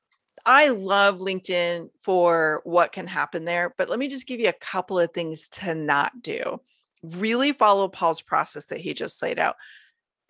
I 0.46 0.68
love 0.68 1.18
LinkedIn 1.18 1.90
for 2.02 2.62
what 2.64 2.92
can 2.92 3.06
happen 3.06 3.44
there, 3.44 3.74
but 3.76 3.90
let 3.90 3.98
me 3.98 4.08
just 4.08 4.26
give 4.26 4.40
you 4.40 4.48
a 4.48 4.54
couple 4.54 4.98
of 4.98 5.12
things 5.12 5.48
to 5.50 5.74
not 5.74 6.22
do. 6.22 6.60
Really 7.02 7.52
follow 7.52 7.88
Paul's 7.88 8.22
process 8.22 8.66
that 8.66 8.80
he 8.80 8.94
just 8.94 9.22
laid 9.22 9.38
out. 9.38 9.56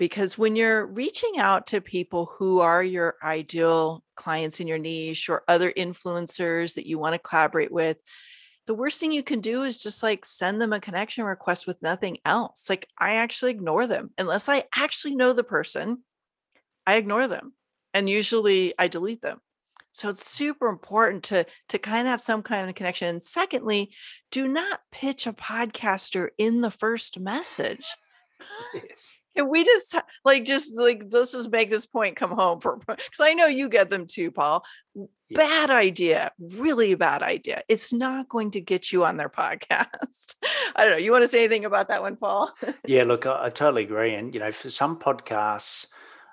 Because 0.01 0.39
when 0.39 0.57
you're 0.57 0.87
reaching 0.87 1.37
out 1.37 1.67
to 1.67 1.83
people 1.83 2.25
who 2.39 2.61
are 2.61 2.83
your 2.83 3.17
ideal 3.23 4.03
clients 4.17 4.59
in 4.59 4.67
your 4.67 4.79
niche 4.79 5.29
or 5.29 5.43
other 5.47 5.71
influencers 5.71 6.75
that 6.77 6.87
you 6.87 6.99
want 6.99 7.13
to 7.13 7.19
collaborate 7.19 7.71
with, 7.71 7.99
the 8.67 8.73
worst 8.73 8.99
thing 8.99 9.13
you 9.13 9.23
can 9.23 9.43
do 9.43 9.63
is 9.63 9.77
just 9.77 10.03
like 10.03 10.25
send 10.25 10.59
them 10.59 10.73
a 10.73 10.81
connection 10.81 11.25
request 11.25 11.67
with 11.67 11.83
nothing 11.83 12.17
else. 12.25 12.71
Like 12.71 12.89
I 12.99 13.17
actually 13.17 13.51
ignore 13.51 13.87
them 13.87 14.09
unless 14.17 14.49
I 14.49 14.65
actually 14.75 15.17
know 15.17 15.35
the 15.35 15.45
person. 15.45 15.99
I 16.87 16.95
ignore 16.95 17.29
them 17.29 17.53
and 17.93 18.09
usually 18.09 18.73
I 18.79 18.89
delete 18.89 19.21
them. 19.21 19.43
So 19.93 20.09
it's 20.09 20.27
super 20.27 20.69
important 20.69 21.25
to 21.25 21.45
to 21.69 21.79
kind 21.79 22.07
of 22.07 22.13
have 22.13 22.23
some 22.23 22.43
kind 22.43 22.71
of 22.71 22.75
connection. 22.75 23.09
And 23.09 23.23
secondly, 23.23 23.93
do 24.31 24.49
not 24.49 24.81
pitch 24.91 25.27
a 25.27 25.35
podcaster 25.35 26.29
in 26.39 26.63
the 26.63 26.71
first 26.71 27.21
message. 27.21 27.87
Yes. 28.73 29.20
Can 29.37 29.49
we 29.49 29.65
just 29.65 29.95
like 30.25 30.45
just 30.45 30.77
like 30.77 31.05
let's 31.11 31.33
just 31.33 31.51
make 31.51 31.71
this 31.71 31.87
point 31.87 32.17
come 32.17 32.33
home 32.33 32.61
for 32.61 32.77
because 32.77 33.21
I 33.21 33.35
know 33.35 33.47
you 33.47 33.69
get 33.69 33.91
them 33.91 34.07
too, 34.07 34.31
Paul. 34.31 34.65
Yeah. 34.95 35.07
Bad 35.39 35.71
idea, 35.71 36.33
really 36.41 36.95
bad 36.97 37.23
idea. 37.23 37.63
It's 37.69 37.93
not 37.93 38.29
going 38.29 38.51
to 38.53 38.61
get 38.61 38.91
you 38.91 39.05
on 39.05 39.17
their 39.17 39.29
podcast. 39.29 40.35
I 40.75 40.85
don't 40.85 40.91
know. 40.91 40.97
You 40.97 41.13
want 41.13 41.23
to 41.23 41.29
say 41.29 41.45
anything 41.45 41.65
about 41.65 41.89
that 41.89 42.03
one, 42.03 42.17
Paul? 42.17 42.53
yeah, 42.85 43.05
look, 43.05 43.27
I, 43.27 43.47
I 43.47 43.51
totally 43.51 43.85
agree. 43.85 44.15
And 44.15 44.35
you 44.35 44.41
know, 44.41 44.51
for 44.51 44.71
some 44.71 44.99
podcasts, 44.99 45.87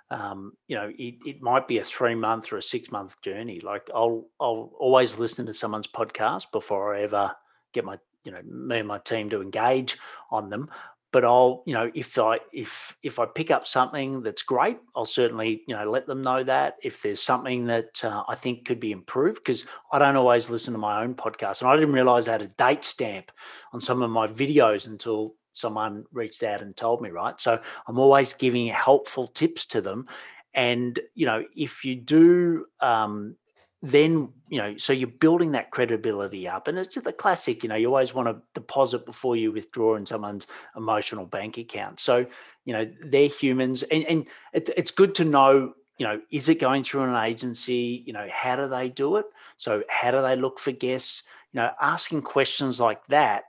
um, 0.09 0.53
you 0.67 0.75
know, 0.75 0.91
it, 0.97 1.15
it 1.25 1.41
might 1.41 1.67
be 1.67 1.79
a 1.79 1.83
three 1.83 2.15
month 2.15 2.51
or 2.51 2.57
a 2.57 2.61
six 2.61 2.91
month 2.91 3.21
journey. 3.21 3.59
Like 3.59 3.89
I'll 3.93 4.25
I'll 4.39 4.71
always 4.79 5.17
listen 5.17 5.45
to 5.45 5.53
someone's 5.53 5.87
podcast 5.87 6.51
before 6.51 6.95
I 6.95 7.03
ever 7.03 7.35
get 7.73 7.85
my 7.85 7.99
you 8.23 8.31
know 8.31 8.41
me 8.43 8.79
and 8.79 8.87
my 8.87 8.99
team 8.99 9.29
to 9.29 9.41
engage 9.41 9.97
on 10.31 10.49
them. 10.49 10.65
But 11.13 11.23
I'll 11.23 11.63
you 11.65 11.73
know 11.73 11.89
if 11.95 12.17
I 12.19 12.39
if 12.53 12.95
if 13.01 13.17
I 13.17 13.25
pick 13.25 13.49
up 13.49 13.65
something 13.65 14.21
that's 14.21 14.41
great, 14.41 14.77
I'll 14.95 15.05
certainly 15.05 15.63
you 15.67 15.75
know 15.75 15.89
let 15.89 16.05
them 16.05 16.21
know 16.21 16.43
that. 16.43 16.75
If 16.83 17.01
there's 17.01 17.21
something 17.21 17.65
that 17.67 18.03
uh, 18.03 18.23
I 18.27 18.35
think 18.35 18.65
could 18.65 18.79
be 18.79 18.91
improved, 18.91 19.37
because 19.37 19.65
I 19.91 19.99
don't 19.99 20.17
always 20.17 20.49
listen 20.49 20.73
to 20.73 20.79
my 20.79 21.01
own 21.01 21.15
podcast, 21.15 21.61
and 21.61 21.69
I 21.69 21.75
didn't 21.75 21.93
realize 21.93 22.27
I 22.27 22.33
had 22.33 22.41
a 22.41 22.47
date 22.47 22.83
stamp 22.83 23.31
on 23.73 23.81
some 23.81 24.01
of 24.03 24.09
my 24.09 24.27
videos 24.27 24.87
until 24.87 25.35
someone 25.57 26.05
reached 26.11 26.43
out 26.43 26.61
and 26.61 26.75
told 26.75 27.01
me, 27.01 27.09
right? 27.09 27.39
So 27.41 27.59
I'm 27.87 27.99
always 27.99 28.33
giving 28.33 28.67
helpful 28.67 29.27
tips 29.27 29.65
to 29.67 29.81
them. 29.81 30.07
And, 30.53 30.99
you 31.15 31.25
know, 31.25 31.43
if 31.55 31.83
you 31.83 31.95
do, 31.95 32.65
um, 32.79 33.35
then, 33.81 34.29
you 34.49 34.57
know, 34.57 34.75
so 34.77 34.91
you're 34.91 35.07
building 35.07 35.51
that 35.51 35.71
credibility 35.71 36.47
up. 36.47 36.67
And 36.67 36.77
it's 36.77 36.95
the 36.95 37.13
classic, 37.13 37.63
you 37.63 37.69
know, 37.69 37.75
you 37.75 37.87
always 37.87 38.13
want 38.13 38.27
to 38.27 38.41
deposit 38.53 39.05
before 39.05 39.35
you 39.35 39.51
withdraw 39.51 39.95
in 39.95 40.05
someone's 40.05 40.47
emotional 40.75 41.25
bank 41.25 41.57
account. 41.57 41.99
So, 41.99 42.25
you 42.65 42.73
know, 42.73 42.89
they're 43.05 43.27
humans. 43.27 43.83
And, 43.83 44.03
and 44.05 44.25
it, 44.53 44.69
it's 44.75 44.91
good 44.91 45.13
to 45.15 45.25
know 45.25 45.73
you 45.97 46.05
know, 46.05 46.21
is 46.31 46.47
it 46.47 46.59
going 46.59 46.83
through 46.83 47.03
an 47.03 47.25
agency? 47.25 48.03
You 48.05 48.13
know, 48.13 48.27
how 48.31 48.55
do 48.55 48.67
they 48.67 48.89
do 48.89 49.15
it? 49.15 49.25
So, 49.57 49.83
how 49.89 50.11
do 50.11 50.21
they 50.21 50.35
look 50.35 50.59
for 50.59 50.71
guests? 50.71 51.23
You 51.53 51.61
know, 51.61 51.71
asking 51.81 52.21
questions 52.21 52.79
like 52.79 53.05
that 53.07 53.45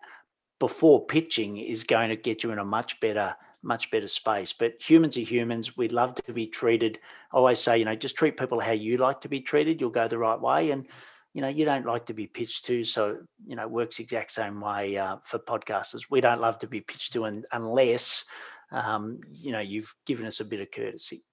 before 0.59 1.05
pitching 1.05 1.59
is 1.59 1.85
going 1.85 2.09
to 2.09 2.17
get 2.17 2.43
you 2.43 2.51
in 2.51 2.59
a 2.59 2.65
much 2.65 3.01
better 3.01 3.37
much 3.63 3.91
better 3.91 4.09
space. 4.09 4.53
But 4.53 4.75
humans 4.79 5.17
are 5.17 5.21
humans. 5.21 5.77
We'd 5.77 5.93
love 5.93 6.15
to 6.15 6.33
be 6.33 6.47
treated. 6.47 6.99
I 7.33 7.37
always 7.37 7.59
say 7.59 7.79
you 7.79 7.85
know 7.85 7.95
just 7.95 8.17
treat 8.17 8.37
people 8.37 8.61
how 8.61 8.73
you 8.73 8.97
like 8.97 9.21
to 9.23 9.29
be 9.29 9.41
treated. 9.41 9.81
You'll 9.81 9.91
go 9.91 10.09
the 10.09 10.19
right 10.19 10.41
way. 10.41 10.71
And 10.71 10.87
you 11.35 11.43
know 11.43 11.49
you 11.49 11.65
don't 11.65 11.87
like 11.87 12.07
to 12.07 12.15
be 12.15 12.27
pitched 12.27 12.65
to. 12.67 12.85
So 12.85 13.19
you 13.47 13.57
know 13.57 13.69
works 13.69 13.99
exact 13.99 14.31
same 14.33 14.61
way 14.61 14.97
uh, 14.97 15.17
for 15.25 15.39
podcasters. 15.39 16.11
We 16.11 16.21
don't 16.21 16.41
love 16.41 16.59
to 16.61 16.67
be 16.67 16.81
pitched 16.81 17.13
to 17.15 17.27
un- 17.27 17.45
unless 17.53 18.25
um, 18.71 19.21
you 19.33 19.53
know 19.53 19.61
you've 19.61 19.95
given 20.07 20.27
us 20.27 20.41
a 20.41 20.45
bit 20.45 20.61
of 20.61 20.71
courtesy. 20.71 21.25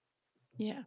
Yeah 0.57 0.83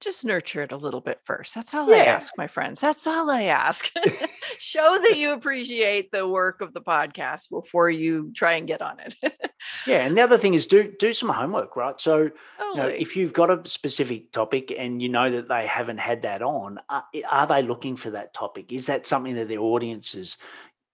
just 0.00 0.24
nurture 0.24 0.62
it 0.62 0.72
a 0.72 0.76
little 0.76 1.00
bit 1.00 1.20
first. 1.24 1.54
That's 1.54 1.74
all 1.74 1.92
I 1.92 1.98
ask, 1.98 2.32
my 2.36 2.46
friends. 2.46 2.80
That's 2.80 3.06
all 3.06 3.30
I 3.30 3.44
ask. 3.44 3.90
Show 4.58 4.98
that 5.02 5.16
you 5.18 5.32
appreciate 5.32 6.10
the 6.10 6.26
work 6.26 6.60
of 6.60 6.72
the 6.72 6.80
podcast 6.80 7.50
before 7.50 7.90
you 7.90 8.32
try 8.34 8.54
and 8.54 8.66
get 8.66 8.82
on 8.82 8.98
it. 9.00 9.14
Yeah, 9.86 10.06
and 10.06 10.16
the 10.16 10.22
other 10.22 10.38
thing 10.38 10.54
is 10.54 10.66
do 10.66 10.90
do 10.98 11.12
some 11.12 11.28
homework, 11.28 11.76
right? 11.76 12.00
So, 12.00 12.22
you 12.22 12.76
know, 12.76 12.86
if 12.86 13.14
you've 13.14 13.34
got 13.34 13.50
a 13.50 13.68
specific 13.68 14.32
topic 14.32 14.72
and 14.76 15.02
you 15.02 15.10
know 15.10 15.30
that 15.30 15.48
they 15.48 15.66
haven't 15.66 15.98
had 15.98 16.22
that 16.22 16.40
on, 16.40 16.78
are, 16.88 17.04
are 17.30 17.46
they 17.46 17.62
looking 17.62 17.94
for 17.94 18.08
that 18.12 18.32
topic? 18.32 18.72
Is 18.72 18.86
that 18.86 19.06
something 19.06 19.34
that 19.34 19.48
their 19.48 19.60
audience 19.60 20.14
is 20.14 20.38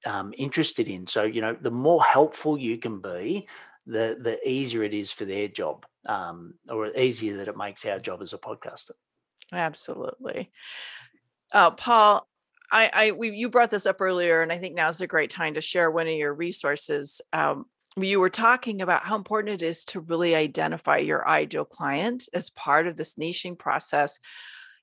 um, 0.05 0.35
interested 0.37 0.89
in? 0.89 1.07
So, 1.07 1.23
you 1.23 1.43
know, 1.43 1.57
the 1.61 1.71
more 1.71 2.03
helpful 2.03 2.59
you 2.59 2.77
can 2.77 3.01
be, 3.01 3.47
the 3.87 4.17
the 4.21 4.49
easier 4.49 4.83
it 4.83 4.95
is 4.95 5.11
for 5.13 5.25
their 5.25 5.49
job, 5.49 5.87
um, 6.07 6.55
or 6.69 6.89
easier 6.89 7.37
that 7.39 7.49
it 7.49 7.57
makes 7.57 7.85
our 7.85 7.99
job 7.99 8.23
as 8.23 8.33
a 8.33 8.39
podcaster. 8.39 8.93
Absolutely. 9.53 10.51
Uh, 11.53 11.71
Paul, 11.71 12.27
I, 12.73 12.91
I, 12.93 13.11
we, 13.13 13.31
you 13.31 13.49
brought 13.49 13.71
this 13.71 13.87
up 13.87 14.01
earlier, 14.01 14.43
and 14.43 14.53
I 14.53 14.59
think 14.59 14.75
now's 14.75 15.01
a 15.01 15.07
great 15.07 15.31
time 15.31 15.55
to 15.55 15.61
share 15.61 15.91
one 15.91 16.09
of 16.09 16.15
your 16.15 16.35
resources. 16.35 17.21
Um, 17.33 17.67
you 17.97 18.21
were 18.21 18.31
talking 18.31 18.83
about 18.83 19.05
how 19.05 19.17
important 19.17 19.63
it 19.63 19.65
is 19.65 19.85
to 19.87 20.01
really 20.01 20.35
identify 20.35 20.99
your 20.99 21.27
ideal 21.27 21.65
client 21.65 22.29
as 22.35 22.51
part 22.51 22.87
of 22.87 22.97
this 22.97 23.15
niching 23.15 23.59
process. 23.59 24.19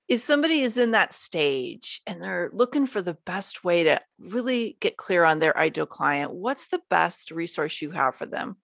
If 0.08 0.20
somebody 0.20 0.62
is 0.62 0.78
in 0.78 0.92
that 0.92 1.13
stage 1.13 2.02
and 2.08 2.22
they're 2.22 2.50
looking 2.54 2.88
for 2.88 3.02
the 3.02 3.18
best 3.26 3.63
way 3.63 3.84
to 3.84 4.02
really 4.20 4.78
get 4.80 4.98
clear 4.98 5.24
on 5.24 5.39
their 5.39 5.58
ideal 5.58 5.86
client, 5.86 6.34
what's 6.34 6.68
the 6.68 6.82
best 6.89 7.32
resource 7.32 7.82
you 7.82 7.92
have 7.92 8.16
for 8.16 8.26
them? 8.26 8.58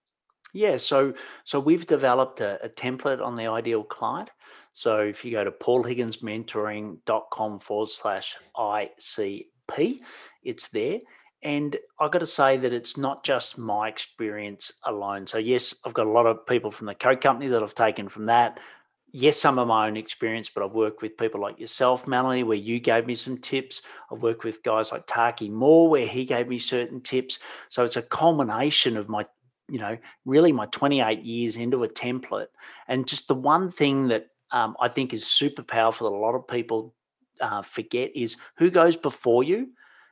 Yeah, 0.52 0.76
so 0.76 1.14
so 1.44 1.60
we've 1.60 1.86
developed 1.86 2.40
a, 2.40 2.58
a 2.64 2.68
template 2.68 3.24
on 3.24 3.36
the 3.36 3.46
ideal 3.46 3.84
client. 3.84 4.30
So 4.72 4.98
if 4.98 5.24
you 5.24 5.32
go 5.32 5.44
to 5.44 5.50
paulhigginsmentoring.com 5.50 7.60
forward 7.60 7.88
slash 7.88 8.36
ICP, 8.56 10.00
it's 10.42 10.68
there. 10.68 10.98
And 11.42 11.76
I've 11.98 12.10
got 12.10 12.18
to 12.18 12.26
say 12.26 12.58
that 12.58 12.72
it's 12.72 12.96
not 12.96 13.24
just 13.24 13.58
my 13.58 13.88
experience 13.88 14.72
alone. 14.84 15.26
So, 15.26 15.38
yes, 15.38 15.74
I've 15.84 15.94
got 15.94 16.06
a 16.06 16.10
lot 16.10 16.26
of 16.26 16.46
people 16.46 16.70
from 16.70 16.86
the 16.86 16.94
code 16.94 17.20
company 17.20 17.48
that 17.48 17.62
I've 17.62 17.74
taken 17.74 18.08
from 18.08 18.26
that. 18.26 18.60
Yes, 19.12 19.38
some 19.38 19.58
of 19.58 19.66
my 19.66 19.88
own 19.88 19.96
experience, 19.96 20.50
but 20.50 20.62
I've 20.62 20.72
worked 20.72 21.02
with 21.02 21.16
people 21.16 21.40
like 21.40 21.58
yourself, 21.58 22.06
Melanie, 22.06 22.44
where 22.44 22.56
you 22.56 22.78
gave 22.78 23.06
me 23.06 23.16
some 23.16 23.38
tips. 23.38 23.82
I've 24.12 24.22
worked 24.22 24.44
with 24.44 24.62
guys 24.62 24.92
like 24.92 25.04
Taki 25.06 25.48
Moore, 25.48 25.88
where 25.88 26.06
he 26.06 26.24
gave 26.24 26.46
me 26.46 26.60
certain 26.60 27.00
tips. 27.00 27.40
So 27.70 27.84
it's 27.84 27.96
a 27.96 28.02
culmination 28.02 28.96
of 28.96 29.08
my 29.08 29.26
you 29.70 29.78
know, 29.78 29.96
really 30.24 30.52
my 30.52 30.66
28 30.66 31.22
years 31.22 31.56
into 31.56 31.84
a 31.84 31.88
template. 31.88 32.48
And 32.88 33.06
just 33.06 33.28
the 33.28 33.34
one 33.34 33.70
thing 33.70 34.08
that 34.08 34.26
um, 34.50 34.76
I 34.80 34.88
think 34.88 35.14
is 35.14 35.26
super 35.26 35.62
powerful 35.62 36.10
that 36.10 36.16
a 36.16 36.18
lot 36.18 36.34
of 36.34 36.46
people 36.48 36.94
uh, 37.40 37.62
forget 37.62 38.10
is 38.14 38.36
who 38.56 38.70
goes 38.70 38.96
before 38.96 39.44
you 39.44 39.68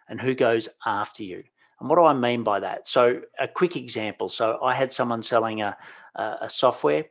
and 0.09 0.21
who 0.21 0.35
goes 0.35 0.69
after 0.87 1.23
you. 1.23 1.43
And 1.81 1.89
what 1.89 1.97
do 1.97 2.05
I 2.05 2.15
mean 2.15 2.43
by 2.43 2.61
that? 2.61 2.89
So, 2.89 3.21
a 3.39 3.47
quick 3.47 3.77
example. 3.77 4.29
So, 4.29 4.59
I 4.63 4.75
had 4.75 4.93
someone 4.93 5.23
selling 5.23 5.63
a, 5.63 5.77
a, 6.17 6.37
a 6.43 6.51
software 6.51 7.05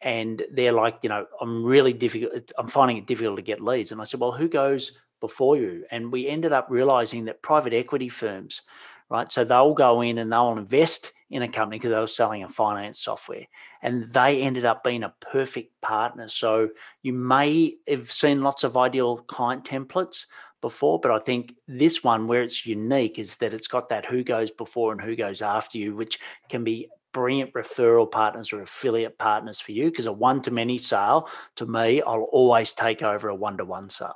and 0.00 0.42
they're 0.52 0.72
like, 0.72 0.98
you 1.02 1.08
know, 1.08 1.26
I'm 1.40 1.64
really 1.64 1.92
difficult, 1.92 2.52
I'm 2.58 2.68
finding 2.68 2.98
it 2.98 3.06
difficult 3.06 3.36
to 3.36 3.42
get 3.42 3.60
leads. 3.60 3.92
And 3.92 4.00
I 4.00 4.04
said, 4.04 4.20
well, 4.20 4.32
who 4.32 4.48
goes 4.48 4.92
before 5.20 5.56
you? 5.56 5.84
And 5.90 6.12
we 6.12 6.28
ended 6.28 6.52
up 6.52 6.66
realizing 6.70 7.24
that 7.24 7.42
private 7.42 7.72
equity 7.72 8.08
firms, 8.08 8.62
right? 9.10 9.30
So 9.30 9.44
they'll 9.44 9.74
go 9.74 10.00
in 10.00 10.18
and 10.18 10.30
they'll 10.30 10.56
invest 10.56 11.12
in 11.30 11.42
a 11.42 11.48
company 11.48 11.78
because 11.78 11.90
they 11.90 12.00
were 12.00 12.06
selling 12.06 12.42
a 12.42 12.48
finance 12.48 13.00
software 13.00 13.44
and 13.82 14.08
they 14.10 14.40
ended 14.40 14.64
up 14.64 14.82
being 14.82 15.02
a 15.02 15.14
perfect 15.20 15.78
partner. 15.82 16.28
So 16.28 16.70
you 17.02 17.12
may 17.12 17.76
have 17.86 18.10
seen 18.10 18.42
lots 18.42 18.64
of 18.64 18.76
ideal 18.76 19.18
client 19.18 19.64
templates 19.64 20.24
before, 20.60 20.98
but 21.00 21.10
I 21.10 21.18
think 21.18 21.54
this 21.66 22.02
one 22.02 22.26
where 22.26 22.42
it's 22.42 22.66
unique 22.66 23.18
is 23.18 23.36
that 23.36 23.52
it's 23.52 23.68
got 23.68 23.90
that 23.90 24.06
who 24.06 24.24
goes 24.24 24.50
before 24.50 24.92
and 24.92 25.00
who 25.00 25.16
goes 25.16 25.42
after 25.42 25.78
you, 25.78 25.94
which 25.94 26.18
can 26.48 26.64
be 26.64 26.88
brilliant 27.12 27.52
referral 27.52 28.10
partners 28.10 28.52
or 28.52 28.62
affiliate 28.62 29.18
partners 29.18 29.60
for 29.60 29.72
you 29.72 29.90
because 29.90 30.06
a 30.06 30.12
one 30.12 30.42
to 30.42 30.50
many 30.50 30.78
sale 30.78 31.28
to 31.56 31.66
me, 31.66 32.02
I'll 32.02 32.28
always 32.32 32.72
take 32.72 33.02
over 33.02 33.28
a 33.28 33.34
one 33.34 33.56
to 33.58 33.64
one 33.64 33.88
sale. 33.88 34.14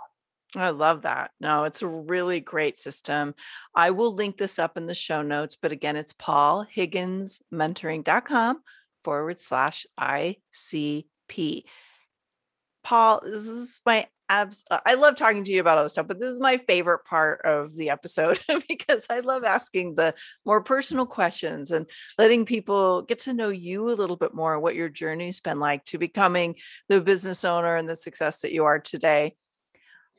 I 0.54 0.68
love 0.70 1.02
that. 1.02 1.32
No, 1.40 1.64
it's 1.64 1.82
a 1.82 1.86
really 1.86 2.40
great 2.40 2.78
system. 2.78 3.34
I 3.74 3.90
will 3.90 4.14
link 4.14 4.36
this 4.36 4.58
up 4.58 4.76
in 4.76 4.84
the 4.86 4.94
show 4.94 5.22
notes, 5.22 5.56
but 5.60 5.72
again, 5.72 5.96
it's 5.96 6.12
paulhigginsmentoring.com 6.12 8.60
forward 9.02 9.40
slash 9.40 9.86
ICP. 9.98 11.64
Paul, 12.84 13.22
this 13.24 13.46
is 13.46 13.80
my 13.86 14.06
abs. 14.28 14.64
uh, 14.70 14.78
I 14.84 14.94
love 14.94 15.16
talking 15.16 15.44
to 15.44 15.52
you 15.52 15.60
about 15.60 15.78
all 15.78 15.84
this 15.84 15.92
stuff, 15.92 16.08
but 16.08 16.18
this 16.18 16.32
is 16.32 16.40
my 16.40 16.58
favorite 16.58 17.04
part 17.04 17.40
of 17.44 17.74
the 17.74 17.90
episode 17.90 18.40
because 18.68 19.06
I 19.08 19.20
love 19.20 19.44
asking 19.44 19.94
the 19.94 20.14
more 20.44 20.62
personal 20.62 21.06
questions 21.06 21.70
and 21.70 21.86
letting 22.18 22.44
people 22.44 23.02
get 23.02 23.20
to 23.20 23.32
know 23.32 23.50
you 23.50 23.90
a 23.90 23.94
little 23.94 24.16
bit 24.16 24.34
more, 24.34 24.58
what 24.58 24.74
your 24.74 24.88
journey's 24.88 25.40
been 25.40 25.60
like 25.60 25.84
to 25.86 25.98
becoming 25.98 26.56
the 26.88 27.00
business 27.00 27.44
owner 27.44 27.76
and 27.76 27.88
the 27.88 27.96
success 27.96 28.40
that 28.40 28.52
you 28.52 28.64
are 28.64 28.80
today. 28.80 29.36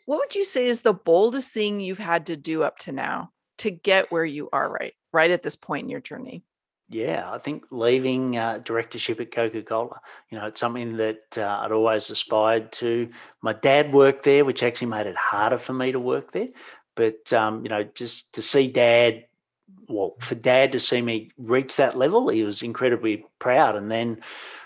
What 0.06 0.20
would 0.20 0.36
you 0.36 0.46
say 0.46 0.68
is 0.68 0.82
the 0.82 0.94
boldest 0.94 1.54
thing 1.54 1.80
you've 1.80 1.98
had 1.98 2.28
to 2.28 2.36
do 2.36 2.64
up 2.64 2.78
to 2.80 2.92
now 2.92 3.32
to 3.60 3.72
get 3.72 4.12
where 4.12 4.26
you 4.26 4.50
are 4.52 4.72
right, 4.72 4.94
right 5.14 5.32
at 5.32 5.44
this 5.44 5.56
point 5.56 5.86
in 5.86 5.90
your 5.90 6.02
journey? 6.02 6.44
Yeah, 6.90 7.32
I 7.32 7.38
think 7.38 7.64
leaving 7.72 8.38
uh, 8.38 8.60
directorship 8.64 9.20
at 9.20 9.32
Coca 9.32 9.64
Cola, 9.64 10.00
you 10.30 10.38
know, 10.38 10.48
it's 10.48 10.60
something 10.60 10.98
that 10.98 11.38
uh, 11.38 11.62
I'd 11.62 11.72
always 11.72 12.10
aspired 12.10 12.72
to. 12.74 13.10
My 13.42 13.54
dad 13.54 13.94
worked 13.94 14.24
there, 14.24 14.46
which 14.46 14.62
actually 14.62 14.88
made 14.88 15.08
it 15.08 15.16
harder 15.16 15.58
for 15.58 15.74
me 15.74 15.92
to 15.92 16.00
work 16.00 16.32
there. 16.34 16.50
But, 16.96 17.32
um, 17.34 17.64
you 17.64 17.70
know, 17.70 17.84
just 17.84 18.36
to 18.36 18.42
see 18.42 18.68
dad, 18.68 19.26
well, 19.88 20.16
for 20.20 20.36
dad 20.36 20.74
to 20.74 20.80
see 20.80 21.02
me 21.02 21.32
reach 21.38 21.78
that 21.78 21.98
level, 21.98 22.28
he 22.30 22.44
was 22.44 22.62
incredibly 22.62 23.26
proud. 23.40 23.76
And 23.76 23.90
then 23.90 24.22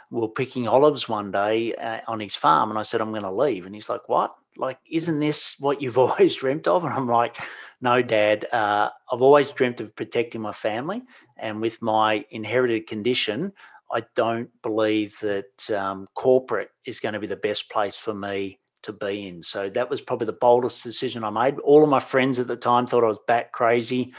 we're 0.09 0.27
picking 0.27 0.67
olives 0.67 1.07
one 1.07 1.31
day 1.31 1.75
uh, 1.75 2.01
on 2.07 2.19
his 2.19 2.35
farm, 2.35 2.69
and 2.71 2.79
I 2.79 2.83
said, 2.83 2.99
I'm 2.99 3.11
going 3.11 3.21
to 3.21 3.31
leave. 3.31 3.65
And 3.65 3.75
he's 3.75 3.89
like, 3.89 4.09
What? 4.09 4.35
Like, 4.57 4.79
isn't 4.89 5.19
this 5.19 5.55
what 5.59 5.81
you've 5.81 5.97
always 6.05 6.35
dreamt 6.35 6.67
of? 6.67 6.83
And 6.83 6.93
I'm 6.93 7.07
like, 7.07 7.37
No, 7.81 8.01
dad, 8.01 8.47
uh, 8.51 8.89
I've 9.11 9.21
always 9.21 9.51
dreamt 9.51 9.81
of 9.81 9.95
protecting 9.95 10.41
my 10.41 10.53
family. 10.53 11.03
And 11.37 11.61
with 11.61 11.81
my 11.81 12.25
inherited 12.31 12.87
condition, 12.87 13.53
I 13.91 14.03
don't 14.15 14.49
believe 14.61 15.17
that 15.21 15.69
um, 15.71 16.07
corporate 16.13 16.71
is 16.85 16.99
going 16.99 17.13
to 17.13 17.19
be 17.19 17.27
the 17.27 17.35
best 17.35 17.69
place 17.69 17.95
for 17.95 18.13
me 18.13 18.59
to 18.83 18.93
be 18.93 19.27
in. 19.27 19.43
So 19.43 19.69
that 19.69 19.89
was 19.89 20.01
probably 20.01 20.25
the 20.25 20.33
boldest 20.33 20.83
decision 20.83 21.23
I 21.23 21.29
made. 21.29 21.59
All 21.59 21.83
of 21.83 21.89
my 21.89 21.99
friends 21.99 22.39
at 22.39 22.47
the 22.47 22.55
time 22.55 22.87
thought 22.87 23.03
I 23.03 23.07
was 23.07 23.19
bat 23.27 23.51
crazy. 23.51 24.13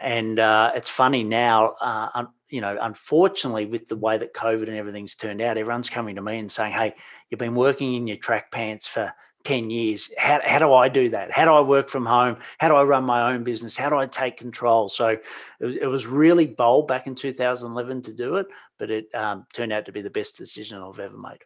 And 0.00 0.38
uh, 0.38 0.72
it's 0.74 0.90
funny 0.90 1.22
now, 1.22 1.74
uh, 1.80 2.24
you 2.48 2.60
know, 2.60 2.76
unfortunately, 2.80 3.66
with 3.66 3.88
the 3.88 3.96
way 3.96 4.18
that 4.18 4.34
COVID 4.34 4.68
and 4.68 4.76
everything's 4.76 5.14
turned 5.14 5.40
out, 5.40 5.56
everyone's 5.56 5.90
coming 5.90 6.16
to 6.16 6.22
me 6.22 6.38
and 6.38 6.50
saying, 6.50 6.72
hey, 6.72 6.94
you've 7.30 7.38
been 7.38 7.54
working 7.54 7.94
in 7.94 8.06
your 8.06 8.16
track 8.16 8.50
pants 8.50 8.86
for 8.86 9.12
10 9.44 9.70
years. 9.70 10.10
How, 10.18 10.40
how 10.44 10.58
do 10.58 10.72
I 10.72 10.88
do 10.88 11.10
that? 11.10 11.30
How 11.30 11.44
do 11.44 11.52
I 11.52 11.60
work 11.60 11.88
from 11.88 12.06
home? 12.06 12.38
How 12.58 12.68
do 12.68 12.74
I 12.74 12.82
run 12.82 13.04
my 13.04 13.32
own 13.32 13.44
business? 13.44 13.76
How 13.76 13.90
do 13.90 13.96
I 13.96 14.06
take 14.06 14.36
control? 14.36 14.88
So 14.88 15.08
it 15.08 15.22
was, 15.64 15.76
it 15.76 15.86
was 15.86 16.06
really 16.06 16.46
bold 16.46 16.88
back 16.88 17.06
in 17.06 17.14
2011 17.14 18.02
to 18.02 18.12
do 18.12 18.36
it, 18.36 18.46
but 18.78 18.90
it 18.90 19.14
um, 19.14 19.46
turned 19.52 19.72
out 19.72 19.86
to 19.86 19.92
be 19.92 20.02
the 20.02 20.10
best 20.10 20.36
decision 20.36 20.82
I've 20.82 20.98
ever 20.98 21.16
made. 21.16 21.38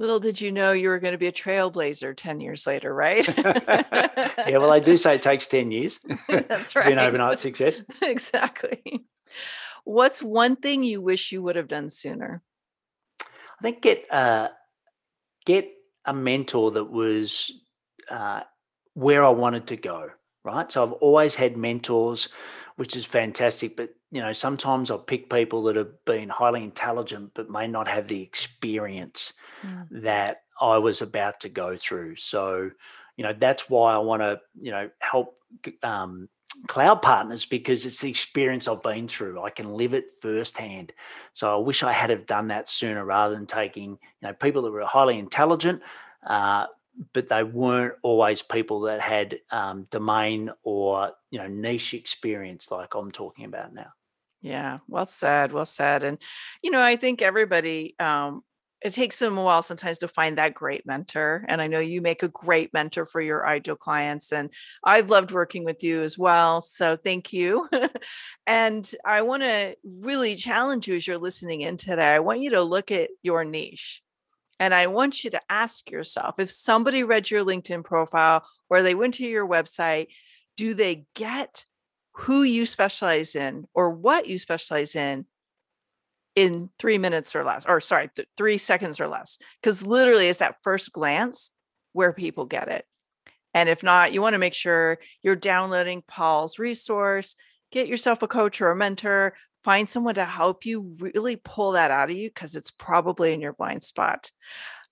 Little 0.00 0.18
did 0.18 0.40
you 0.40 0.50
know 0.50 0.72
you 0.72 0.88
were 0.88 0.98
going 0.98 1.12
to 1.12 1.18
be 1.18 1.26
a 1.26 1.32
trailblazer 1.32 2.16
10 2.16 2.40
years 2.40 2.66
later, 2.66 2.92
right? 2.92 3.28
yeah, 3.38 4.56
well, 4.56 4.70
they 4.70 4.80
do 4.80 4.96
say 4.96 5.16
it 5.16 5.22
takes 5.22 5.46
10 5.46 5.70
years 5.70 6.00
That's 6.28 6.72
to 6.72 6.84
be 6.84 6.92
an 6.92 6.98
overnight 6.98 7.38
success. 7.38 7.82
exactly. 8.02 9.04
What's 9.84 10.22
one 10.22 10.56
thing 10.56 10.82
you 10.82 11.02
wish 11.02 11.32
you 11.32 11.42
would 11.42 11.56
have 11.56 11.68
done 11.68 11.90
sooner? 11.90 12.42
I 13.22 13.62
think 13.62 13.82
get 13.82 14.10
uh, 14.10 14.48
get 15.44 15.68
a 16.04 16.12
mentor 16.12 16.70
that 16.72 16.84
was 16.84 17.52
uh, 18.10 18.40
where 18.94 19.24
I 19.24 19.30
wanted 19.30 19.66
to 19.68 19.76
go. 19.76 20.10
Right, 20.42 20.72
so 20.72 20.82
I've 20.82 20.92
always 20.92 21.34
had 21.34 21.58
mentors, 21.58 22.30
which 22.76 22.96
is 22.96 23.04
fantastic. 23.04 23.76
But 23.76 23.94
you 24.10 24.22
know, 24.22 24.32
sometimes 24.32 24.90
I'll 24.90 24.98
pick 24.98 25.28
people 25.28 25.62
that 25.64 25.76
have 25.76 26.02
been 26.06 26.30
highly 26.30 26.62
intelligent 26.64 27.32
but 27.34 27.50
may 27.50 27.66
not 27.66 27.86
have 27.88 28.08
the 28.08 28.22
experience 28.22 29.34
Mm. 29.64 30.02
that 30.02 30.42
I 30.60 30.78
was 30.78 31.02
about 31.02 31.40
to 31.40 31.48
go 31.48 31.76
through. 31.76 32.16
So, 32.16 32.70
you 33.16 33.24
know, 33.24 33.34
that's 33.38 33.68
why 33.68 33.94
I 33.94 33.98
want 33.98 34.22
to, 34.22 34.40
you 34.58 34.70
know, 34.70 34.90
help 35.00 35.36
um, 35.82 36.28
cloud 36.66 37.02
partners 37.02 37.44
because 37.44 37.86
it's 37.86 38.00
the 38.00 38.10
experience 38.10 38.68
I've 38.68 38.82
been 38.82 39.08
through. 39.08 39.42
I 39.42 39.50
can 39.50 39.74
live 39.74 39.94
it 39.94 40.20
firsthand. 40.20 40.92
So 41.32 41.52
I 41.52 41.56
wish 41.58 41.82
I 41.82 41.92
had 41.92 42.10
have 42.10 42.26
done 42.26 42.48
that 42.48 42.68
sooner 42.68 43.04
rather 43.04 43.34
than 43.34 43.46
taking, 43.46 43.90
you 43.90 43.98
know, 44.22 44.32
people 44.32 44.62
that 44.62 44.70
were 44.70 44.84
highly 44.84 45.18
intelligent, 45.18 45.82
uh, 46.26 46.66
but 47.12 47.28
they 47.28 47.42
weren't 47.42 47.94
always 48.02 48.42
people 48.42 48.80
that 48.82 49.00
had 49.00 49.40
um, 49.50 49.86
domain 49.90 50.50
or 50.62 51.12
you 51.30 51.38
know 51.38 51.46
niche 51.46 51.94
experience 51.94 52.70
like 52.70 52.94
I'm 52.94 53.10
talking 53.10 53.44
about 53.44 53.72
now. 53.72 53.92
Yeah, 54.42 54.78
well 54.88 55.06
said, 55.06 55.52
well 55.52 55.66
said. 55.66 56.02
And 56.02 56.18
you 56.62 56.70
know, 56.70 56.80
I 56.80 56.96
think 56.96 57.22
everybody 57.22 57.94
um 57.98 58.42
it 58.82 58.94
takes 58.94 59.18
them 59.18 59.36
a 59.36 59.42
while 59.42 59.62
sometimes 59.62 59.98
to 59.98 60.08
find 60.08 60.38
that 60.38 60.54
great 60.54 60.86
mentor. 60.86 61.44
And 61.48 61.60
I 61.60 61.66
know 61.66 61.80
you 61.80 62.00
make 62.00 62.22
a 62.22 62.28
great 62.28 62.72
mentor 62.72 63.04
for 63.04 63.20
your 63.20 63.46
ideal 63.46 63.76
clients. 63.76 64.32
And 64.32 64.50
I've 64.82 65.10
loved 65.10 65.32
working 65.32 65.64
with 65.64 65.84
you 65.84 66.02
as 66.02 66.16
well. 66.16 66.62
So 66.62 66.96
thank 66.96 67.32
you. 67.32 67.68
and 68.46 68.90
I 69.04 69.22
want 69.22 69.42
to 69.42 69.76
really 69.84 70.34
challenge 70.34 70.88
you 70.88 70.94
as 70.94 71.06
you're 71.06 71.18
listening 71.18 71.60
in 71.60 71.76
today. 71.76 72.08
I 72.08 72.20
want 72.20 72.40
you 72.40 72.50
to 72.50 72.62
look 72.62 72.90
at 72.90 73.10
your 73.22 73.44
niche. 73.44 74.02
And 74.58 74.74
I 74.74 74.88
want 74.88 75.24
you 75.24 75.30
to 75.30 75.40
ask 75.48 75.90
yourself 75.90 76.34
if 76.38 76.50
somebody 76.50 77.02
read 77.02 77.30
your 77.30 77.44
LinkedIn 77.44 77.84
profile 77.84 78.44
or 78.68 78.82
they 78.82 78.94
went 78.94 79.14
to 79.14 79.26
your 79.26 79.46
website, 79.46 80.08
do 80.56 80.74
they 80.74 81.06
get 81.14 81.64
who 82.12 82.42
you 82.42 82.66
specialize 82.66 83.34
in 83.34 83.66
or 83.74 83.90
what 83.90 84.26
you 84.26 84.38
specialize 84.38 84.94
in 84.94 85.24
in 86.36 86.70
three 86.78 86.98
minutes 86.98 87.34
or 87.34 87.44
less, 87.44 87.64
or 87.66 87.80
sorry, 87.80 88.10
th- 88.14 88.28
three 88.36 88.58
seconds 88.58 89.00
or 89.00 89.08
less. 89.08 89.38
Because 89.60 89.84
literally, 89.84 90.28
it's 90.28 90.38
that 90.38 90.56
first 90.62 90.92
glance 90.92 91.50
where 91.92 92.12
people 92.12 92.46
get 92.46 92.68
it. 92.68 92.84
And 93.52 93.68
if 93.68 93.82
not, 93.82 94.12
you 94.12 94.22
want 94.22 94.34
to 94.34 94.38
make 94.38 94.54
sure 94.54 94.98
you're 95.22 95.36
downloading 95.36 96.02
Paul's 96.06 96.58
resource, 96.58 97.34
get 97.72 97.88
yourself 97.88 98.22
a 98.22 98.28
coach 98.28 98.60
or 98.60 98.70
a 98.70 98.76
mentor, 98.76 99.34
find 99.64 99.88
someone 99.88 100.14
to 100.14 100.24
help 100.24 100.64
you 100.64 100.96
really 101.00 101.36
pull 101.36 101.72
that 101.72 101.90
out 101.90 102.10
of 102.10 102.16
you 102.16 102.28
because 102.28 102.54
it's 102.54 102.70
probably 102.70 103.32
in 103.32 103.40
your 103.40 103.52
blind 103.52 103.82
spot. 103.82 104.30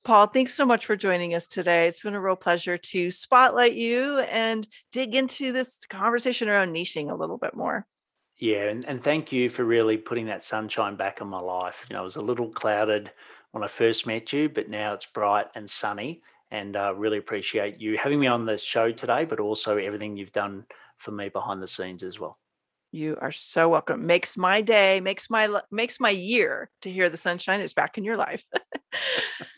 Paul, 0.05 0.26
thanks 0.26 0.55
so 0.55 0.64
much 0.64 0.86
for 0.86 0.97
joining 0.97 1.34
us 1.34 1.47
today. 1.47 1.86
It's 1.86 2.01
been 2.01 2.14
a 2.14 2.20
real 2.20 2.36
pleasure 2.36 2.78
to 2.78 3.11
spotlight 3.11 3.74
you 3.74 4.20
and 4.20 4.66
dig 4.93 5.14
into 5.14 5.53
this 5.53 5.78
conversation 5.89 6.49
around 6.49 6.72
niching 6.72 7.11
a 7.11 7.14
little 7.14 7.39
bit 7.39 7.55
more. 7.55 7.86
Yeah, 8.39 8.68
and, 8.68 8.84
and 8.84 9.03
thank 9.03 9.32
you 9.32 9.49
for 9.49 9.64
really 9.64 9.97
putting 9.97 10.26
that 10.26 10.45
sunshine 10.45 10.97
back 10.97 11.20
in 11.20 11.26
my 11.26 11.39
life. 11.39 11.84
You 11.89 11.95
know, 11.95 12.03
it 12.03 12.05
was 12.05 12.16
a 12.16 12.20
little 12.20 12.51
clouded 12.51 13.11
when 13.51 13.64
I 13.64 13.68
first 13.68 14.07
met 14.07 14.32
you, 14.32 14.49
but 14.49 14.68
now 14.68 14.95
it's 14.95 15.07
bright 15.07 15.47
and 15.57 15.68
sunny. 15.68 16.22
And 16.51 16.76
I 16.76 16.89
uh, 16.89 16.93
really 16.93 17.18
appreciate 17.18 17.80
you 17.80 17.99
having 17.99 18.20
me 18.20 18.26
on 18.26 18.47
the 18.47 18.57
show 18.57 18.93
today, 18.93 19.24
but 19.24 19.41
also 19.41 19.76
everything 19.76 20.16
you've 20.16 20.32
done 20.32 20.64
for 20.99 21.11
me 21.11 21.28
behind 21.28 21.61
the 21.61 21.68
scenes 21.68 22.03
as 22.03 22.18
well. 22.18 22.39
You 22.91 23.18
are 23.20 23.32
so 23.32 23.68
welcome. 23.68 24.07
Makes 24.07 24.36
my 24.39 24.62
day, 24.62 25.01
makes 25.01 25.28
my 25.28 25.61
makes 25.70 26.01
my 26.01 26.09
year 26.09 26.70
to 26.80 26.91
hear 26.91 27.11
the 27.11 27.18
sunshine 27.18 27.61
is 27.61 27.74
back 27.74 27.99
in 27.99 28.05
your 28.05 28.16
life. 28.16 28.45